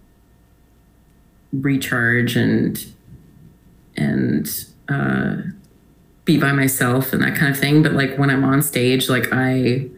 recharge 1.53 2.35
and 2.35 2.83
and 3.95 4.65
uh, 4.89 5.35
be 6.25 6.39
by 6.39 6.53
myself 6.53 7.13
and 7.13 7.21
that 7.21 7.35
kind 7.35 7.53
of 7.53 7.59
thing. 7.59 7.83
But 7.83 7.93
like 7.93 8.17
when 8.17 8.31
I'm 8.31 8.43
on 8.43 8.63
stage, 8.63 9.09
like 9.09 9.27
I 9.31 9.89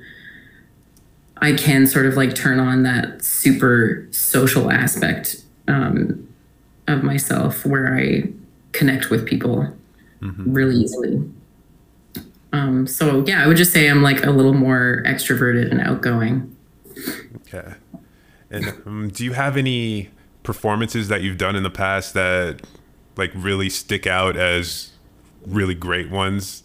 I 1.41 1.53
can 1.53 1.87
sort 1.87 2.05
of 2.05 2.15
like 2.15 2.35
turn 2.35 2.59
on 2.59 2.83
that 2.83 3.23
super 3.23 4.07
social 4.11 4.71
aspect 4.71 5.43
um, 5.67 6.27
of 6.87 7.03
myself 7.03 7.65
where 7.65 7.95
I 7.95 8.23
connect 8.71 9.09
with 9.09 9.25
people 9.25 9.73
mm-hmm. 10.21 10.53
really 10.53 10.75
easily. 10.75 11.29
Um, 12.53 12.87
so 12.87 13.23
yeah, 13.27 13.43
I 13.43 13.47
would 13.47 13.57
just 13.57 13.73
say 13.73 13.89
I'm 13.89 14.01
like 14.01 14.25
a 14.25 14.31
little 14.31 14.53
more 14.53 15.03
extroverted 15.05 15.69
and 15.69 15.81
outgoing. 15.81 16.55
Okay. 17.37 17.73
And 18.49 18.67
um, 18.85 19.09
do 19.09 19.23
you 19.23 19.33
have 19.33 19.57
any 19.57 20.09
performances 20.43 21.09
that 21.09 21.21
you've 21.21 21.37
done 21.37 21.55
in 21.55 21.63
the 21.63 21.69
past 21.69 22.13
that 22.13 22.61
like 23.17 23.31
really 23.35 23.69
stick 23.69 24.07
out 24.07 24.37
as 24.37 24.91
really 25.45 25.75
great 25.75 26.09
ones? 26.09 26.63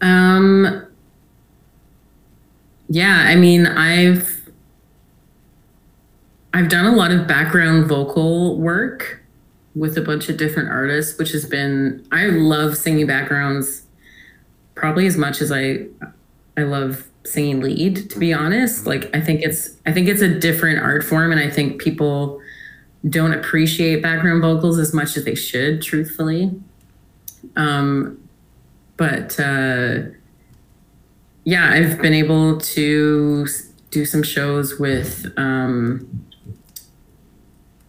Um 0.00 0.87
yeah, 2.88 3.24
I 3.26 3.36
mean, 3.36 3.66
I've 3.66 4.38
I've 6.54 6.68
done 6.68 6.86
a 6.86 6.96
lot 6.96 7.10
of 7.10 7.26
background 7.26 7.86
vocal 7.86 8.58
work 8.58 9.22
with 9.74 9.96
a 9.96 10.00
bunch 10.00 10.28
of 10.28 10.36
different 10.36 10.70
artists, 10.70 11.18
which 11.18 11.32
has 11.32 11.44
been 11.44 12.06
I 12.10 12.26
love 12.26 12.76
singing 12.76 13.06
backgrounds 13.06 13.82
probably 14.74 15.06
as 15.06 15.16
much 15.16 15.40
as 15.40 15.52
I 15.52 15.86
I 16.56 16.62
love 16.62 17.06
singing 17.24 17.60
lead 17.60 18.10
to 18.10 18.18
be 18.18 18.32
honest. 18.32 18.86
Like 18.86 19.14
I 19.14 19.20
think 19.20 19.42
it's 19.42 19.76
I 19.86 19.92
think 19.92 20.08
it's 20.08 20.22
a 20.22 20.38
different 20.38 20.80
art 20.80 21.04
form 21.04 21.30
and 21.30 21.40
I 21.40 21.50
think 21.50 21.80
people 21.80 22.40
don't 23.08 23.32
appreciate 23.32 24.02
background 24.02 24.42
vocals 24.42 24.78
as 24.78 24.94
much 24.94 25.16
as 25.16 25.24
they 25.24 25.34
should, 25.34 25.82
truthfully. 25.82 26.50
Um 27.56 28.18
but 28.96 29.38
uh 29.38 30.00
yeah, 31.48 31.70
I've 31.70 31.98
been 32.02 32.12
able 32.12 32.60
to 32.60 33.46
do 33.90 34.04
some 34.04 34.22
shows 34.22 34.78
with 34.78 35.32
um, 35.38 36.26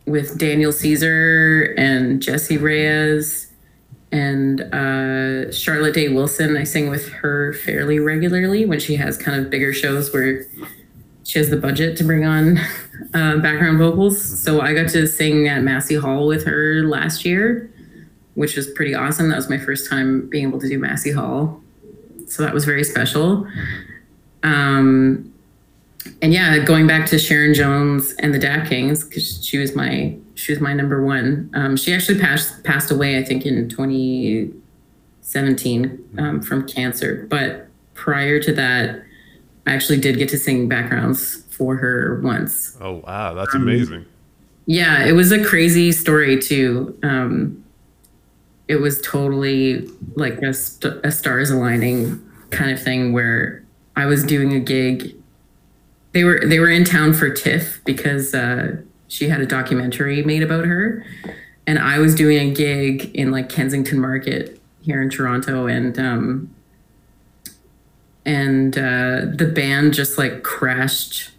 with 0.06 0.38
Daniel 0.38 0.72
Caesar 0.72 1.76
and 1.78 2.22
Jessie 2.22 2.58
Reyez 2.58 3.48
and 4.14 4.62
uh, 4.74 5.52
Charlotte 5.52 5.94
Day 5.94 6.08
Wilson. 6.08 6.56
I 6.56 6.64
sing 6.64 6.90
with 6.90 7.10
her 7.10 7.52
fairly 7.52 8.00
regularly 8.00 8.66
when 8.66 8.80
she 8.80 8.96
has 8.96 9.18
kind 9.18 9.44
of 9.44 9.50
bigger 9.50 9.74
shows 9.74 10.14
where 10.14 10.46
she 11.26 11.38
has 11.38 11.50
the 11.50 11.58
budget 11.58 11.98
to 11.98 12.06
bring 12.06 12.24
on 12.24 12.60
uh, 13.14 13.40
background 13.40 13.78
vocals. 13.78 14.40
So 14.40 14.62
I 14.62 14.74
got 14.74 14.88
to 14.92 15.06
sing 15.06 15.50
at 15.50 15.64
Massey 15.64 15.96
Hall 15.96 16.28
with 16.28 16.46
her 16.46 16.84
last 16.84 17.26
year, 17.26 17.70
which 18.36 18.56
was 18.56 18.70
pretty 18.70 18.96
awesome. 18.96 19.28
That 19.28 19.36
was 19.36 19.50
my 19.50 19.58
first 19.58 19.90
time 19.90 20.30
being 20.30 20.48
able 20.48 20.62
to 20.62 20.70
do 20.70 20.80
Massey 20.80 21.12
Hall 21.12 21.62
so 22.30 22.44
that 22.44 22.54
was 22.54 22.66
very 22.66 22.84
special. 22.84 23.48
Um, 24.44 25.34
and 26.22 26.32
yeah, 26.34 26.60
going 26.60 26.86
back 26.88 27.06
to 27.08 27.20
Sharon 27.20 27.54
Jones 27.54 28.14
and 28.20 28.34
the 28.34 28.40
Dap 28.40 28.68
Kings 28.68 29.04
because 29.04 29.46
she 29.46 29.58
was 29.58 29.76
my 29.76 30.16
she 30.36 30.54
was 30.54 30.62
my 30.62 30.74
number 30.74 31.04
one. 31.04 31.52
Um, 31.54 31.76
she 31.76 31.94
actually 31.94 32.18
passed 32.20 32.64
passed 32.64 32.90
away, 32.92 33.18
I 33.18 33.24
think, 33.24 33.46
in 33.46 33.68
2017 33.68 36.10
um, 36.18 36.42
from 36.42 36.66
cancer. 36.68 37.28
But 37.30 37.68
prior 37.94 38.40
to 38.42 38.54
that, 38.54 39.04
I 39.68 39.74
actually 39.74 40.00
did 40.00 40.18
get 40.18 40.30
to 40.30 40.38
sing 40.38 40.70
backgrounds 40.70 41.44
for 41.50 41.76
her 41.76 42.22
once. 42.22 42.78
Oh 42.80 43.04
wow, 43.06 43.34
that's 43.34 43.56
um, 43.56 43.64
amazing. 43.64 44.06
Yeah, 44.66 45.06
it 45.06 45.12
was 45.14 45.32
a 45.32 45.44
crazy 45.44 45.92
story 45.92 46.40
too. 46.40 46.98
Um, 47.04 47.66
it 48.70 48.80
was 48.80 49.02
totally 49.02 49.90
like 50.14 50.42
a, 50.44 50.54
st- 50.54 51.04
a 51.04 51.12
stars 51.12 51.50
aligning 51.50 52.24
kind 52.52 52.72
of 52.72 52.82
thing 52.82 53.12
where 53.12 53.64
I 53.96 54.06
was 54.06 54.24
doing 54.24 54.54
a 54.54 54.60
gig. 54.60 55.16
They 56.14 56.24
were 56.24 56.40
they 56.46 56.60
were 56.60 56.70
in 56.70 56.86
town 56.86 57.14
for 57.14 57.30
TIFF 57.30 57.82
because 57.84 58.34
uh, 58.34 58.78
she 59.08 59.28
had 59.28 59.42
a 59.42 59.46
documentary 59.46 60.24
made 60.24 60.44
about 60.44 60.66
her, 60.66 61.04
and 61.68 61.80
I 61.80 61.98
was 62.00 62.16
doing 62.16 62.52
a 62.52 62.54
gig 62.54 63.14
in 63.16 63.32
like 63.32 63.50
Kensington 63.50 64.00
Market 64.00 64.62
here 64.82 65.02
in 65.02 65.10
Toronto, 65.10 65.66
and 65.66 65.98
um, 66.00 66.56
and 68.26 68.78
uh, 68.78 69.26
the 69.34 69.52
band 69.54 69.96
just 69.96 70.18
like 70.18 70.44
crashed 70.44 71.32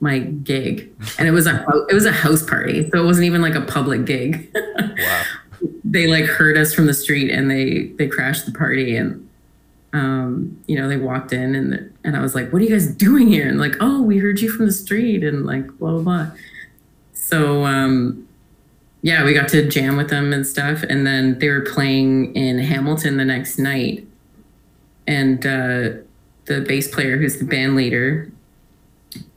my 0.00 0.18
gig, 0.18 0.92
and 1.18 1.28
it 1.28 1.32
was 1.32 1.46
a 1.46 1.64
it 1.88 1.94
was 1.94 2.06
a 2.06 2.12
house 2.12 2.44
party, 2.44 2.90
so 2.90 3.00
it 3.00 3.04
wasn't 3.04 3.24
even 3.24 3.40
like 3.40 3.54
a 3.54 3.60
public 3.60 4.04
gig. 4.04 4.50
wow 4.54 5.22
they 5.84 6.06
like 6.06 6.24
heard 6.24 6.56
us 6.56 6.72
from 6.74 6.86
the 6.86 6.94
street 6.94 7.30
and 7.30 7.50
they 7.50 7.88
they 7.98 8.08
crashed 8.08 8.46
the 8.46 8.52
party 8.52 8.96
and 8.96 9.28
um, 9.92 10.58
you 10.66 10.76
know, 10.76 10.88
they 10.88 10.96
walked 10.96 11.32
in 11.32 11.54
and 11.54 11.92
and 12.04 12.16
I 12.16 12.22
was 12.22 12.34
like, 12.34 12.52
"What 12.52 12.62
are 12.62 12.64
you 12.64 12.70
guys 12.70 12.86
doing 12.86 13.28
here?" 13.28 13.46
And 13.46 13.58
like, 13.58 13.74
"Oh, 13.80 14.02
we 14.02 14.18
heard 14.18 14.40
you 14.40 14.50
from 14.50 14.66
the 14.66 14.72
street," 14.72 15.22
and 15.22 15.44
like 15.44 15.66
blah 15.78 15.92
blah 15.92 16.02
blah. 16.02 16.26
So 17.12 17.64
um, 17.64 18.26
yeah, 19.02 19.24
we 19.24 19.34
got 19.34 19.48
to 19.50 19.68
jam 19.68 19.96
with 19.96 20.08
them 20.08 20.32
and 20.32 20.46
stuff, 20.46 20.82
and 20.82 21.06
then 21.06 21.38
they 21.38 21.48
were 21.48 21.60
playing 21.60 22.34
in 22.34 22.58
Hamilton 22.58 23.18
the 23.18 23.24
next 23.24 23.58
night, 23.58 24.06
and 25.06 25.44
uh, 25.44 26.00
the 26.46 26.64
bass 26.66 26.92
player, 26.92 27.18
who's 27.18 27.38
the 27.38 27.44
band 27.44 27.76
leader, 27.76 28.30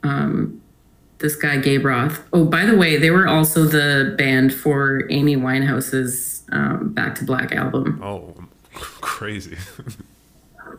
um, 0.02 0.62
this 1.18 1.36
guy 1.36 1.56
Gabe 1.58 1.84
Roth. 1.84 2.22
Oh, 2.32 2.44
by 2.44 2.64
the 2.64 2.76
way, 2.76 2.96
they 2.96 3.10
were 3.10 3.26
also 3.26 3.64
the 3.64 4.14
band 4.18 4.52
for 4.52 5.10
Amy 5.10 5.36
Winehouse's 5.36 6.44
um, 6.52 6.92
Back 6.92 7.14
to 7.16 7.24
Black 7.24 7.52
album. 7.52 8.00
Oh, 8.02 8.34
crazy. 8.74 9.56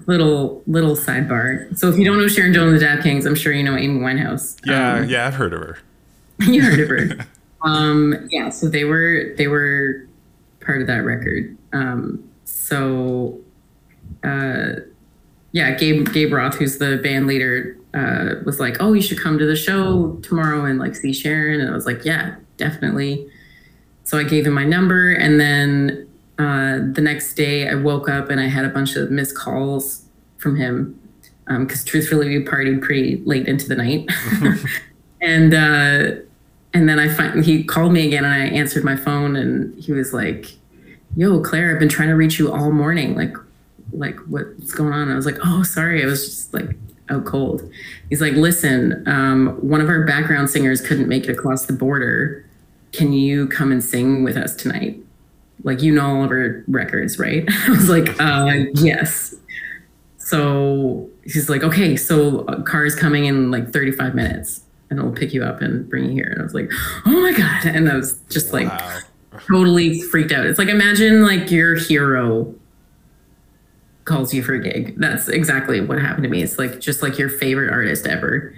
little 0.06 0.64
little 0.68 0.96
sidebar. 0.96 1.78
So 1.78 1.90
if 1.90 1.98
you 1.98 2.06
don't 2.06 2.18
know 2.20 2.28
Sharon 2.28 2.54
Jones 2.54 2.74
and 2.74 2.82
the 2.82 2.86
Dap 2.86 3.04
Kings, 3.04 3.26
I'm 3.26 3.36
sure 3.36 3.52
you 3.52 3.64
know 3.64 3.76
Amy 3.76 4.00
Winehouse. 4.00 4.60
Yeah, 4.66 4.94
um, 4.96 5.10
yeah, 5.10 5.28
I've 5.28 5.36
heard 5.36 5.54
of 5.54 5.60
her. 5.60 5.78
you 6.40 6.62
heard 6.62 6.80
of 6.80 6.90
her. 6.90 7.26
um, 7.64 8.28
yeah, 8.30 8.50
so 8.50 8.68
they 8.68 8.84
were 8.84 9.34
they 9.38 9.48
were 9.48 10.08
part 10.62 10.82
of 10.82 10.88
that 10.88 11.04
record. 11.04 11.58
Um, 11.74 12.30
so 12.46 13.40
uh, 14.24 14.82
yeah, 15.52 15.76
Gabe 15.76 16.12
Gabe 16.14 16.34
Roth, 16.34 16.56
who's 16.56 16.78
the 16.78 16.98
band 16.98 17.28
leader, 17.28 17.78
uh, 17.98 18.36
was 18.46 18.60
like, 18.60 18.78
"Oh, 18.80 18.94
you 18.94 19.02
should 19.02 19.20
come 19.20 19.40
to 19.40 19.46
the 19.46 19.56
show 19.56 20.20
tomorrow 20.22 20.66
and 20.66 20.80
like 20.80 20.96
see 20.96 21.14
Sharon." 21.14 21.62
And 21.62 21.70
I 21.70 21.74
was 21.74 21.86
like, 21.86 22.06
"Yeah, 22.06 22.36
definitely." 22.58 23.30
So 24.04 24.18
I 24.18 24.24
gave 24.24 24.46
him 24.46 24.54
my 24.54 24.66
number, 24.66 25.14
and 25.14 25.40
then 25.40 26.08
uh, 26.40 26.80
the 26.94 27.02
next 27.02 27.34
day 27.34 27.68
I 27.68 27.76
woke 27.76 28.08
up 28.08 28.30
and 28.30 28.40
I 28.40 28.48
had 28.48 28.64
a 28.64 28.70
bunch 28.70 28.96
of 28.96 29.10
missed 29.10 29.36
calls 29.36 30.04
from 30.38 30.56
him 30.56 31.00
because 31.48 31.82
um, 31.82 31.86
truthfully 31.86 32.28
we 32.28 32.46
partied 32.46 32.82
pretty 32.82 33.22
late 33.26 33.48
into 33.48 33.68
the 33.68 33.76
night, 33.76 34.08
and 35.22 35.54
uh, 35.54 36.22
and 36.74 36.88
then 36.88 37.00
I 37.00 37.10
find 37.10 37.44
he 37.44 37.64
called 37.64 37.94
me 37.94 38.06
again 38.08 38.24
and 38.24 38.34
I 38.34 38.48
answered 38.48 38.84
my 38.84 38.96
phone 38.96 39.36
and 39.36 39.78
he 39.82 39.94
was 39.94 40.14
like, 40.14 40.52
"Yo, 41.16 41.42
Claire, 41.42 41.74
I've 41.74 41.80
been 41.80 41.90
trying 41.90 42.10
to 42.10 42.16
reach 42.16 42.38
you 42.38 42.52
all 42.52 42.72
morning. 42.72 43.16
Like, 43.16 43.36
like 43.92 44.18
what's 44.28 44.74
going 44.74 44.94
on?" 44.94 45.10
I 45.10 45.16
was 45.16 45.26
like, 45.26 45.38
"Oh, 45.44 45.64
sorry, 45.64 46.04
I 46.04 46.06
was 46.06 46.26
just 46.26 46.54
like." 46.54 46.70
Out 47.10 47.26
cold. 47.26 47.70
He's 48.10 48.22
like, 48.22 48.34
listen, 48.34 49.04
um, 49.08 49.58
one 49.62 49.82
of 49.82 49.90
our 49.90 50.06
background 50.06 50.50
singers 50.50 50.82
couldn't 50.82 51.08
make 51.08 51.26
it 51.26 51.32
across 51.32 51.66
the 51.66 51.74
border. 51.74 52.46
Can 52.92 53.14
you 53.14 53.48
come 53.48 53.72
and 53.72 53.84
sing 53.84 54.24
with 54.24 54.38
us 54.38 54.56
tonight? 54.56 55.00
Like, 55.64 55.82
you 55.82 55.94
know 55.94 56.18
all 56.18 56.24
of 56.24 56.32
our 56.32 56.64
records, 56.68 57.20
right? 57.20 57.44
I 57.68 57.70
was 57.70 57.90
like, 57.90 58.20
uh, 58.20 58.66
yes. 58.76 59.36
So 60.18 61.10
he's 61.24 61.50
like, 61.50 61.64
okay, 61.64 61.96
so 61.96 62.40
a 62.42 62.62
car 62.64 62.86
is 62.86 62.96
coming 62.96 63.26
in 63.26 63.50
like 63.52 63.72
35 63.72 64.14
minutes 64.14 64.62
and 64.90 65.00
it'll 65.00 65.12
pick 65.12 65.34
you 65.34 65.44
up 65.44 65.62
and 65.62 65.90
bring 65.90 66.06
you 66.06 66.12
here. 66.12 66.30
And 66.32 66.42
I 66.42 66.44
was 66.44 66.54
like, 66.54 66.70
oh 67.06 67.22
my 67.22 67.32
God. 67.32 67.66
And 67.66 67.90
I 67.90 67.96
was 67.96 68.20
just 68.30 68.54
like 68.54 68.70
totally 69.48 70.02
freaked 70.02 70.32
out. 70.32 70.46
It's 70.46 70.60
like, 70.60 70.70
imagine 70.70 71.24
like 71.24 71.52
your 71.52 71.76
hero 71.76 72.54
calls 74.08 74.34
you 74.34 74.42
for 74.42 74.56
a 74.56 74.62
gig. 74.62 74.96
That's 74.98 75.28
exactly 75.28 75.82
what 75.82 76.00
happened 76.00 76.24
to 76.24 76.30
me. 76.30 76.42
It's 76.42 76.58
like 76.58 76.80
just 76.80 77.04
like 77.04 77.20
your 77.20 77.30
favorite 77.30 77.72
artist 77.72 78.08
ever. 78.08 78.56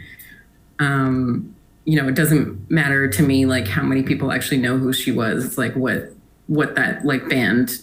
Um, 0.80 1.56
you 1.84 2.02
know, 2.02 2.08
it 2.08 2.16
doesn't 2.16 2.70
matter 2.70 3.08
to 3.10 3.24
me 3.24 3.46
like 3.46 3.68
how 3.68 3.82
many 3.82 4.04
people 4.04 4.32
actually 4.32 4.58
know 4.58 4.78
who 4.78 4.94
she 4.94 5.12
was. 5.12 5.44
It's 5.44 5.58
like 5.58 5.76
what 5.76 6.14
what 6.48 6.76
that 6.76 7.04
like 7.04 7.28
band 7.28 7.80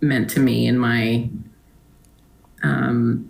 meant 0.00 0.30
to 0.30 0.40
me 0.40 0.66
and 0.66 0.80
my 0.80 1.28
um 2.62 3.28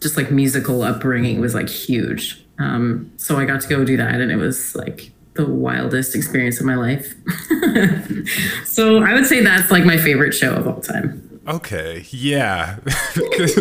just 0.00 0.16
like 0.16 0.30
musical 0.30 0.82
upbringing 0.82 1.40
was 1.40 1.54
like 1.54 1.68
huge. 1.68 2.44
Um 2.58 3.12
so 3.18 3.36
I 3.36 3.44
got 3.44 3.60
to 3.60 3.68
go 3.68 3.84
do 3.84 3.96
that 3.98 4.20
and 4.20 4.32
it 4.32 4.36
was 4.36 4.74
like 4.74 5.12
the 5.34 5.46
wildest 5.46 6.16
experience 6.16 6.60
of 6.60 6.66
my 6.66 6.74
life. 6.74 7.14
so 8.64 9.02
I 9.02 9.12
would 9.12 9.26
say 9.26 9.42
that's 9.42 9.70
like 9.70 9.84
my 9.84 9.98
favorite 9.98 10.32
show 10.32 10.54
of 10.54 10.66
all 10.66 10.80
time. 10.80 11.27
Okay, 11.48 12.04
yeah. 12.10 12.76
because, 13.14 13.58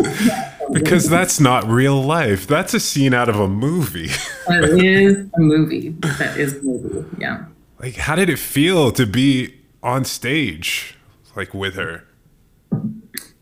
because 0.74 1.10
that's 1.10 1.40
not 1.40 1.66
real 1.66 2.02
life. 2.02 2.46
That's 2.46 2.74
a 2.74 2.80
scene 2.80 3.14
out 3.14 3.30
of 3.30 3.40
a 3.40 3.48
movie. 3.48 4.10
That 4.48 4.64
is 4.64 5.30
a 5.36 5.40
movie. 5.42 5.90
That 5.90 6.38
is 6.38 6.56
a 6.56 6.62
movie. 6.62 7.06
Yeah. 7.20 7.48
like, 7.82 7.96
how 7.96 8.16
did 8.16 8.30
it 8.30 8.40
feel 8.40 8.94
to 8.94 9.06
be 9.06 9.56
on 9.84 10.06
stage, 10.06 10.96
like 11.36 11.54
with 11.54 11.76
her? 11.76 12.08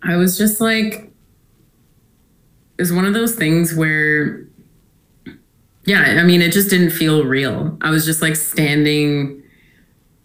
I 0.01 0.15
was 0.15 0.35
just 0.35 0.59
like, 0.59 1.11
it 2.79 2.81
was 2.81 2.91
one 2.91 3.05
of 3.05 3.13
those 3.13 3.35
things 3.35 3.75
where, 3.75 4.47
yeah, 5.83 6.17
I 6.19 6.23
mean, 6.23 6.41
it 6.41 6.51
just 6.51 6.71
didn't 6.71 6.89
feel 6.89 7.23
real. 7.23 7.77
I 7.81 7.91
was 7.91 8.03
just 8.03 8.23
like 8.23 8.35
standing 8.35 9.43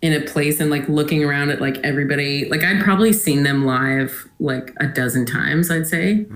in 0.02 0.12
a 0.14 0.20
place 0.20 0.60
and 0.60 0.70
like 0.70 0.88
looking 0.88 1.22
around 1.22 1.50
at 1.50 1.60
like 1.60 1.76
everybody. 1.84 2.48
Like, 2.48 2.62
I'd 2.64 2.82
probably 2.82 3.12
seen 3.12 3.42
them 3.42 3.66
live 3.66 4.28
like 4.38 4.72
a 4.80 4.86
dozen 4.86 5.26
times, 5.26 5.70
I'd 5.70 5.86
say. 5.86 6.26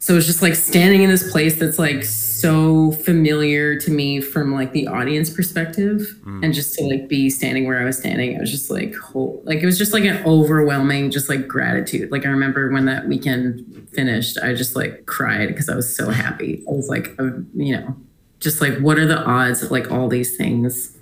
So 0.00 0.16
it's 0.16 0.26
just 0.26 0.42
like 0.42 0.54
standing 0.54 1.02
in 1.02 1.10
this 1.10 1.30
place 1.32 1.58
that's 1.58 1.78
like 1.78 2.04
so 2.04 2.92
familiar 2.92 3.76
to 3.80 3.90
me 3.90 4.20
from 4.20 4.54
like 4.54 4.72
the 4.72 4.86
audience 4.86 5.28
perspective, 5.28 6.16
and 6.44 6.54
just 6.54 6.74
to 6.78 6.84
like 6.84 7.08
be 7.08 7.28
standing 7.30 7.66
where 7.66 7.80
I 7.80 7.84
was 7.84 7.98
standing, 7.98 8.36
I 8.36 8.40
was 8.40 8.50
just 8.50 8.70
like, 8.70 8.94
whole, 8.94 9.42
like 9.44 9.58
it 9.58 9.66
was 9.66 9.76
just 9.76 9.92
like 9.92 10.04
an 10.04 10.24
overwhelming, 10.24 11.10
just 11.10 11.28
like 11.28 11.48
gratitude. 11.48 12.12
Like 12.12 12.24
I 12.26 12.28
remember 12.28 12.70
when 12.70 12.84
that 12.84 13.08
weekend 13.08 13.88
finished, 13.92 14.38
I 14.38 14.54
just 14.54 14.76
like 14.76 15.06
cried 15.06 15.48
because 15.48 15.68
I 15.68 15.74
was 15.74 15.94
so 15.94 16.10
happy. 16.10 16.62
I 16.68 16.72
was 16.72 16.88
like, 16.88 17.14
uh, 17.18 17.30
you 17.54 17.76
know, 17.76 17.96
just 18.38 18.60
like 18.60 18.78
what 18.78 18.98
are 18.98 19.06
the 19.06 19.20
odds 19.24 19.62
of 19.64 19.72
like 19.72 19.90
all 19.90 20.08
these 20.08 20.36
things 20.36 20.96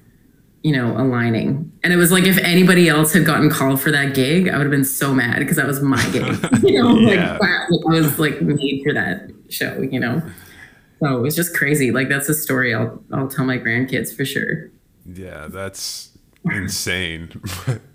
you 0.67 0.73
know, 0.73 0.97
aligning. 1.01 1.71
And 1.85 1.93
it 1.93 1.97
was 1.97 2.11
like 2.11 2.25
if 2.25 2.39
anybody 2.39 2.89
else 2.89 3.13
had 3.13 3.25
gotten 3.25 3.49
called 3.49 3.81
for 3.81 3.93
that 3.93 4.17
gig, 4.17 4.49
I 4.49 4.57
would 4.57 4.65
have 4.65 4.73
been 4.73 4.85
so 4.85 5.15
mad 5.15 5.39
because 5.39 5.57
that 5.59 5.67
was 5.69 5.81
my 5.81 6.03
gig. 6.11 6.25
you 6.65 6.83
know, 6.83 6.99
Yeah. 6.99 7.39
like 7.41 7.51
I 7.89 8.01
was 8.01 8.19
like 8.19 8.43
made 8.43 8.83
for 8.83 8.93
that 8.93 9.31
show, 9.49 9.81
you 9.81 10.01
know. 10.01 10.21
So 10.99 11.19
it 11.19 11.21
was 11.21 11.37
just 11.37 11.55
crazy. 11.55 11.93
Like 11.93 12.09
that's 12.09 12.29
a 12.29 12.35
story 12.35 12.75
I'll 12.75 13.01
I'll 13.13 13.29
tell 13.29 13.45
my 13.45 13.59
grandkids 13.59 14.13
for 14.13 14.25
sure. 14.25 14.69
Yeah, 15.05 15.47
that's 15.49 16.19
insane. 16.45 17.31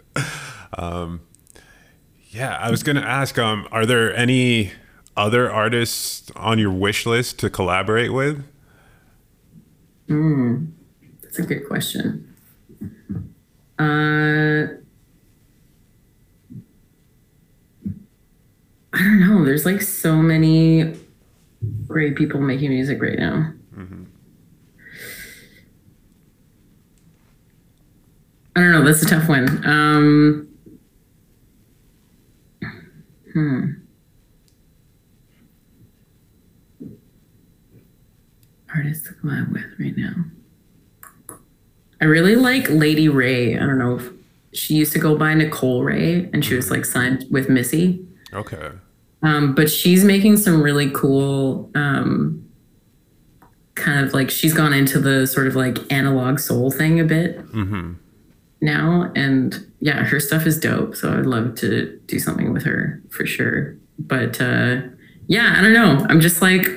um, 0.77 1.19
yeah, 2.29 2.55
I 2.55 2.71
was 2.71 2.83
gonna 2.83 3.01
ask, 3.01 3.37
um, 3.37 3.67
are 3.73 3.85
there 3.85 4.15
any 4.15 4.71
other 5.17 5.51
artists 5.51 6.31
on 6.37 6.57
your 6.57 6.71
wish 6.71 7.05
list 7.05 7.37
to 7.39 7.49
collaborate 7.49 8.13
with? 8.13 8.45
That's 10.07 11.39
a 11.39 11.43
good 11.43 11.67
question. 11.67 12.30
Uh 13.79 14.67
I 18.93 18.97
don't 18.97 19.19
know. 19.21 19.45
There's 19.45 19.65
like 19.65 19.81
so 19.81 20.17
many 20.17 20.95
great 21.87 22.15
people 22.15 22.41
making 22.41 22.69
music 22.69 23.01
right 23.01 23.17
now. 23.17 23.53
I 28.55 28.59
don't 28.59 28.71
know. 28.73 28.83
That's 28.85 29.01
a 29.01 29.05
tough 29.07 29.29
one. 29.29 29.65
Um, 29.65 30.47
hmm. 33.33 33.71
Artists 38.75 39.07
to 39.07 39.13
collab 39.15 39.51
with 39.53 39.63
right 39.79 39.95
now. 39.97 40.25
I 42.01 42.05
really 42.05 42.35
like 42.35 42.69
Lady 42.69 43.07
Wray. 43.07 43.55
I 43.55 43.59
don't 43.59 43.77
know 43.77 43.97
if 43.97 44.09
she 44.53 44.73
used 44.73 44.91
to 44.93 44.99
go 44.99 45.15
by 45.15 45.33
Nicole 45.33 45.83
Wray 45.83 46.29
and 46.33 46.43
she 46.43 46.55
was 46.55 46.71
like 46.71 46.83
signed 46.83 47.25
with 47.29 47.47
Missy. 47.47 48.05
Okay. 48.33 48.71
Um, 49.21 49.53
but 49.53 49.69
she's 49.69 50.03
making 50.03 50.37
some 50.37 50.63
really 50.63 50.89
cool 50.91 51.69
um, 51.75 52.43
kind 53.75 54.05
of 54.05 54.13
like 54.13 54.31
she's 54.31 54.53
gone 54.53 54.73
into 54.73 54.99
the 54.99 55.27
sort 55.27 55.47
of 55.47 55.55
like 55.55 55.77
analog 55.91 56.39
soul 56.39 56.71
thing 56.71 56.99
a 56.99 57.03
bit 57.03 57.39
now. 58.61 59.11
And 59.15 59.55
yeah, 59.79 60.03
her 60.03 60.19
stuff 60.19 60.47
is 60.47 60.59
dope. 60.59 60.95
So 60.95 61.13
I'd 61.17 61.27
love 61.27 61.55
to 61.57 61.99
do 62.07 62.19
something 62.19 62.51
with 62.51 62.63
her 62.63 62.99
for 63.09 63.27
sure. 63.27 63.77
But 63.99 64.41
uh, 64.41 64.81
yeah, 65.27 65.55
I 65.57 65.61
don't 65.61 65.73
know. 65.73 66.03
I'm 66.09 66.19
just 66.19 66.41
like, 66.41 66.67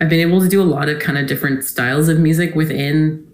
I've 0.00 0.08
been 0.08 0.20
able 0.20 0.40
to 0.40 0.48
do 0.48 0.62
a 0.62 0.64
lot 0.64 0.88
of 0.88 1.00
kind 1.00 1.18
of 1.18 1.26
different 1.26 1.64
styles 1.64 2.08
of 2.08 2.20
music 2.20 2.54
within 2.54 3.27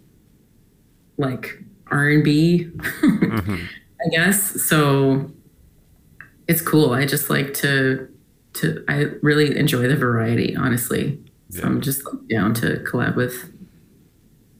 like 1.16 1.62
R&B, 1.90 2.70
I 3.02 4.08
guess. 4.10 4.62
So 4.62 5.30
it's 6.48 6.60
cool. 6.60 6.92
I 6.92 7.06
just 7.06 7.30
like 7.30 7.54
to 7.54 8.08
to 8.54 8.84
I 8.88 9.08
really 9.22 9.56
enjoy 9.56 9.88
the 9.88 9.96
variety, 9.96 10.56
honestly. 10.56 11.20
So 11.50 11.62
I'm 11.62 11.80
just 11.80 12.02
down 12.28 12.52
to 12.54 12.78
collab 12.78 13.14
with 13.14 13.52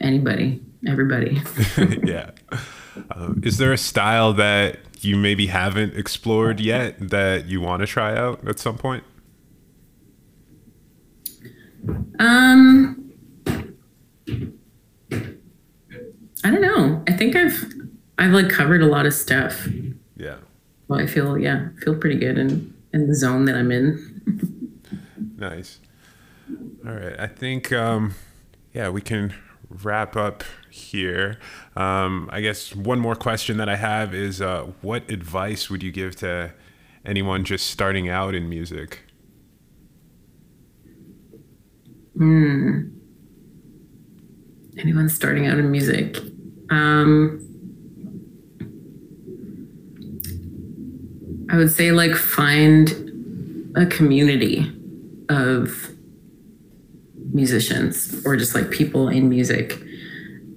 anybody, 0.00 0.62
everybody. 0.86 1.42
yeah. 2.04 2.30
Um, 3.10 3.40
is 3.44 3.58
there 3.58 3.72
a 3.72 3.78
style 3.78 4.32
that 4.34 4.78
you 5.00 5.16
maybe 5.16 5.48
haven't 5.48 5.96
explored 5.96 6.60
yet 6.60 7.10
that 7.10 7.46
you 7.46 7.60
want 7.60 7.80
to 7.80 7.86
try 7.86 8.16
out 8.16 8.46
at 8.46 8.60
some 8.60 8.78
point? 8.78 9.02
Um 12.18 13.12
I 16.44 16.50
don't 16.50 16.60
know. 16.60 17.02
I 17.08 17.12
think 17.12 17.34
I've 17.34 17.72
I've 18.18 18.32
like 18.32 18.48
covered 18.48 18.82
a 18.82 18.86
lot 18.86 19.06
of 19.06 19.14
stuff. 19.14 19.66
Yeah. 20.16 20.36
Well, 20.86 21.00
I 21.00 21.06
feel 21.06 21.38
yeah, 21.38 21.68
feel 21.82 21.96
pretty 21.96 22.18
good 22.18 22.38
in 22.38 22.74
in 22.92 23.08
the 23.08 23.14
zone 23.14 23.44
that 23.46 23.56
I'm 23.56 23.72
in. 23.72 24.74
Nice. 25.36 25.80
All 26.86 26.92
right. 26.92 27.18
I 27.18 27.26
think, 27.26 27.72
um, 27.72 28.14
yeah, 28.72 28.88
we 28.88 29.00
can 29.00 29.34
wrap 29.68 30.16
up 30.16 30.44
here. 30.70 31.38
Um, 31.76 32.28
I 32.32 32.40
guess 32.40 32.74
one 32.74 33.00
more 33.00 33.16
question 33.16 33.56
that 33.56 33.68
I 33.68 33.76
have 33.76 34.14
is 34.14 34.40
uh, 34.40 34.70
what 34.82 35.10
advice 35.10 35.68
would 35.70 35.82
you 35.82 35.90
give 35.90 36.16
to 36.16 36.52
anyone 37.04 37.44
just 37.44 37.66
starting 37.68 38.08
out 38.08 38.34
in 38.34 38.48
music? 38.48 39.00
Hmm. 42.16 42.90
Anyone 44.78 45.08
starting 45.08 45.46
out 45.46 45.58
in 45.58 45.70
music. 45.70 46.16
Um 46.70 47.40
I 51.50 51.56
would 51.56 51.70
say 51.70 51.92
like 51.92 52.14
find 52.14 52.90
a 53.76 53.86
community 53.86 54.70
of 55.28 55.90
musicians 57.32 58.24
or 58.24 58.36
just 58.36 58.54
like 58.54 58.70
people 58.70 59.08
in 59.08 59.28
music. 59.28 59.78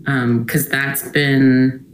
Because 0.06 0.70
that's 0.70 1.08
been 1.10 1.86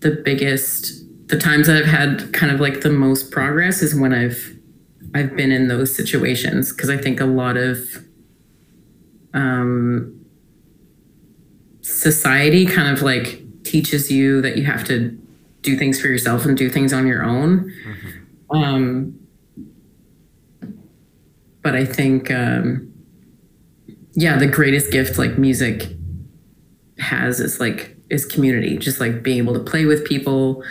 the 0.00 0.10
biggest 0.10 1.04
the 1.28 1.38
times 1.38 1.66
that 1.66 1.76
i've 1.76 1.84
had 1.84 2.32
kind 2.32 2.50
of 2.50 2.58
like 2.60 2.80
the 2.80 2.90
most 2.90 3.30
progress 3.30 3.82
is 3.82 3.94
when 3.94 4.12
i've 4.14 4.56
i've 5.14 5.36
been 5.36 5.52
in 5.52 5.68
those 5.68 5.94
situations. 5.94 6.72
Because 6.72 6.88
i 6.90 6.96
think 6.96 7.20
a 7.20 7.26
lot 7.26 7.56
of 7.56 7.78
um 9.34 10.19
society 11.90 12.66
kind 12.66 12.88
of 12.88 13.02
like 13.02 13.42
teaches 13.64 14.10
you 14.10 14.40
that 14.40 14.56
you 14.56 14.64
have 14.64 14.84
to 14.84 15.10
do 15.62 15.76
things 15.76 16.00
for 16.00 16.08
yourself 16.08 16.44
and 16.44 16.56
do 16.56 16.70
things 16.70 16.92
on 16.92 17.06
your 17.06 17.22
own 17.22 17.72
um 18.50 19.14
but 21.62 21.74
i 21.74 21.84
think 21.84 22.30
um 22.30 22.90
yeah, 24.14 24.36
the 24.36 24.46
greatest 24.46 24.90
gift 24.90 25.18
like 25.18 25.38
music 25.38 25.88
has 26.98 27.40
is 27.40 27.60
like 27.60 27.96
is 28.10 28.24
community. 28.24 28.76
Just 28.76 29.00
like 29.00 29.22
being 29.22 29.38
able 29.38 29.54
to 29.54 29.60
play 29.60 29.84
with 29.84 30.04
people, 30.04 30.62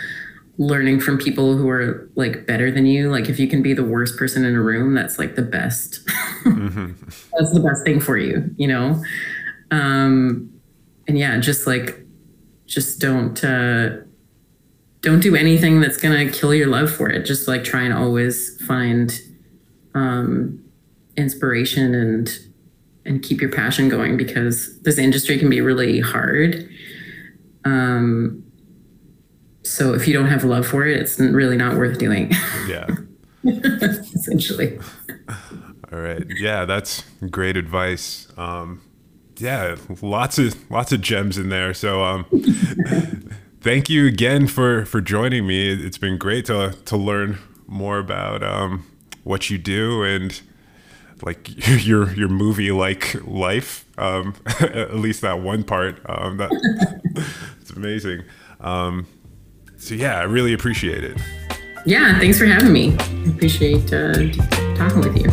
learning 0.58 1.00
from 1.00 1.18
people 1.18 1.56
who 1.56 1.68
are 1.68 2.08
like 2.16 2.46
better 2.46 2.70
than 2.70 2.86
you. 2.86 3.10
Like 3.10 3.28
if 3.28 3.38
you 3.38 3.48
can 3.48 3.62
be 3.62 3.72
the 3.72 3.84
worst 3.84 4.16
person 4.16 4.44
in 4.44 4.54
a 4.54 4.60
room, 4.60 4.94
that's 4.94 5.18
like 5.18 5.36
the 5.36 5.42
best. 5.42 6.04
mm-hmm. 6.44 6.92
That's 7.32 7.52
the 7.52 7.60
best 7.60 7.84
thing 7.84 8.00
for 8.00 8.18
you, 8.18 8.50
you 8.56 8.68
know. 8.68 9.02
Um, 9.70 10.52
and 11.10 11.18
yeah, 11.18 11.36
just 11.38 11.66
like 11.66 11.98
just 12.66 13.00
don't 13.00 13.42
uh, 13.42 13.96
don't 15.00 15.18
do 15.18 15.34
anything 15.34 15.80
that's 15.80 15.96
gonna 15.96 16.30
kill 16.30 16.54
your 16.54 16.68
love 16.68 16.88
for 16.88 17.10
it. 17.10 17.26
Just 17.26 17.48
like 17.48 17.64
try 17.64 17.82
and 17.82 17.92
always 17.92 18.64
find 18.64 19.20
um, 19.94 20.62
inspiration 21.16 21.96
and 21.96 22.30
and 23.04 23.24
keep 23.24 23.40
your 23.40 23.50
passion 23.50 23.88
going 23.88 24.16
because 24.16 24.80
this 24.82 24.98
industry 24.98 25.36
can 25.36 25.50
be 25.50 25.60
really 25.60 25.98
hard. 25.98 26.68
Um, 27.64 28.44
so 29.64 29.92
if 29.92 30.06
you 30.06 30.14
don't 30.14 30.28
have 30.28 30.44
love 30.44 30.64
for 30.64 30.86
it, 30.86 30.96
it's 30.96 31.18
really 31.18 31.56
not 31.56 31.76
worth 31.76 31.98
doing. 31.98 32.30
Yeah. 32.68 32.86
Essentially. 33.44 34.78
All 35.92 35.98
right. 35.98 36.24
Yeah, 36.38 36.66
that's 36.66 37.02
great 37.30 37.56
advice. 37.56 38.28
Um, 38.36 38.80
yeah, 39.40 39.76
lots 40.02 40.38
of 40.38 40.70
lots 40.70 40.92
of 40.92 41.00
gems 41.00 41.38
in 41.38 41.48
there. 41.48 41.74
So 41.74 42.02
um, 42.02 42.26
thank 43.60 43.88
you 43.88 44.06
again 44.06 44.46
for 44.46 44.84
for 44.84 45.00
joining 45.00 45.46
me. 45.46 45.72
It's 45.72 45.98
been 45.98 46.18
great 46.18 46.46
to 46.46 46.76
to 46.84 46.96
learn 46.96 47.38
more 47.66 47.98
about 47.98 48.42
um, 48.42 48.86
what 49.24 49.50
you 49.50 49.58
do 49.58 50.02
and 50.02 50.40
like 51.22 51.48
your 51.84 52.12
your 52.14 52.28
movie 52.28 52.70
like 52.70 53.14
life. 53.26 53.86
Um, 53.98 54.34
at 54.60 54.96
least 54.96 55.20
that 55.22 55.40
one 55.40 55.64
part. 55.64 56.00
Um, 56.08 56.38
that 56.38 56.50
it's 57.60 57.70
amazing. 57.70 58.22
Um, 58.60 59.06
so 59.76 59.94
yeah, 59.94 60.18
I 60.18 60.22
really 60.24 60.52
appreciate 60.52 61.04
it. 61.04 61.18
Yeah, 61.86 62.18
thanks 62.18 62.38
for 62.38 62.44
having 62.44 62.72
me. 62.72 62.96
I 62.98 63.30
appreciate 63.30 63.92
uh, 63.92 64.12
talking 64.74 65.00
with 65.00 65.16
you. 65.16 65.29